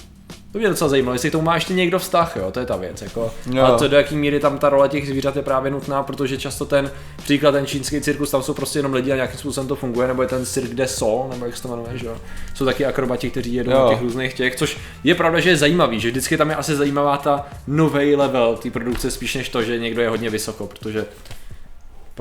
To 0.51 0.57
mě 0.57 0.69
docela 0.69 0.89
zajímalo, 0.89 1.15
jestli 1.15 1.29
k 1.29 1.31
tomu 1.31 1.43
má 1.43 1.55
ještě 1.55 1.73
někdo 1.73 1.99
vztah, 1.99 2.35
jo, 2.35 2.51
to 2.51 2.59
je 2.59 2.65
ta 2.65 2.75
věc, 2.75 3.01
jako. 3.01 3.33
Jo. 3.51 3.63
A 3.63 3.77
to 3.77 3.87
do 3.87 3.97
jaký 3.97 4.15
míry 4.15 4.39
tam 4.39 4.57
ta 4.57 4.69
role 4.69 4.89
těch 4.89 5.07
zvířat 5.07 5.35
je 5.35 5.41
právě 5.41 5.71
nutná, 5.71 6.03
protože 6.03 6.37
často 6.37 6.65
ten 6.65 6.91
příklad, 7.23 7.51
ten 7.51 7.65
čínský 7.65 8.01
cirkus, 8.01 8.31
tam 8.31 8.43
jsou 8.43 8.53
prostě 8.53 8.79
jenom 8.79 8.93
lidi 8.93 9.11
a 9.11 9.15
nějakým 9.15 9.39
způsobem 9.39 9.67
to 9.67 9.75
funguje, 9.75 10.07
nebo 10.07 10.21
je 10.21 10.27
ten 10.27 10.45
Cirque 10.45 10.73
de 10.73 10.87
Sol, 10.87 11.27
nebo 11.31 11.45
jak 11.45 11.55
se 11.57 11.61
to 11.63 11.67
jmenuje, 11.67 11.97
že 11.97 12.05
jo. 12.07 12.17
Jsou 12.53 12.65
taky 12.65 12.85
akrobati, 12.85 13.29
kteří 13.29 13.53
jedou 13.53 13.71
Jo. 13.71 13.87
těch 13.89 14.01
různých 14.01 14.33
těch, 14.33 14.55
což 14.55 14.77
je 15.03 15.15
pravda, 15.15 15.39
že 15.39 15.49
je 15.49 15.57
zajímavý, 15.57 15.99
že 15.99 16.09
vždycky 16.09 16.37
tam 16.37 16.49
je 16.49 16.55
asi 16.55 16.75
zajímavá 16.75 17.17
ta 17.17 17.47
nový 17.67 18.15
level 18.15 18.55
té 18.63 18.69
produkce 18.71 19.11
spíš 19.11 19.35
než 19.35 19.49
to, 19.49 19.63
že 19.63 19.79
někdo 19.79 20.01
je 20.01 20.09
hodně 20.09 20.29
vysoko, 20.29 20.67
protože 20.67 21.05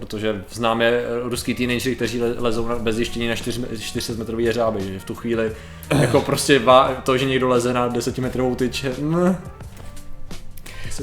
protože 0.01 0.45
známe 0.53 1.01
ruský 1.23 1.55
teenagery, 1.55 1.97
kteří 1.97 2.21
le- 2.23 2.35
lezou 2.39 2.69
bez 2.79 2.99
jištění 2.99 3.29
na 3.29 3.37
400 3.37 4.13
metrový 4.19 4.45
jeřáby, 4.45 4.81
že 4.93 4.99
v 4.99 5.05
tu 5.05 5.15
chvíli 5.15 5.53
jako 6.01 6.21
prostě 6.21 6.63
to, 7.03 7.19
že 7.19 7.25
někdo 7.25 7.49
leze 7.49 7.73
na 7.73 7.89
10 7.89 8.19
metrovou 8.19 8.55
tyč, 8.55 8.85
mm, 8.99 9.37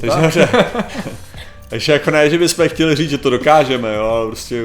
Takže. 0.00 0.48
Takže 1.68 1.92
jako 1.92 2.10
ne, 2.10 2.30
že 2.30 2.38
bychom 2.38 2.68
chtěli 2.68 2.96
říct, 2.96 3.10
že 3.10 3.18
to 3.18 3.30
dokážeme, 3.30 3.94
jo, 3.94 4.04
ale 4.04 4.26
prostě 4.26 4.64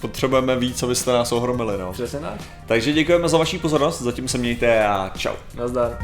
potřebujeme 0.00 0.56
víc, 0.56 0.82
abyste 0.82 1.12
nás 1.12 1.32
ohromili, 1.32 1.78
no. 1.78 1.92
Přesně 1.92 2.18
tak. 2.18 2.40
Takže 2.66 2.92
děkujeme 2.92 3.28
za 3.28 3.38
vaši 3.38 3.58
pozornost, 3.58 4.02
zatím 4.02 4.28
se 4.28 4.38
mějte 4.38 4.86
a 4.86 5.10
čau. 5.16 5.34
Nazdar. 5.54 5.98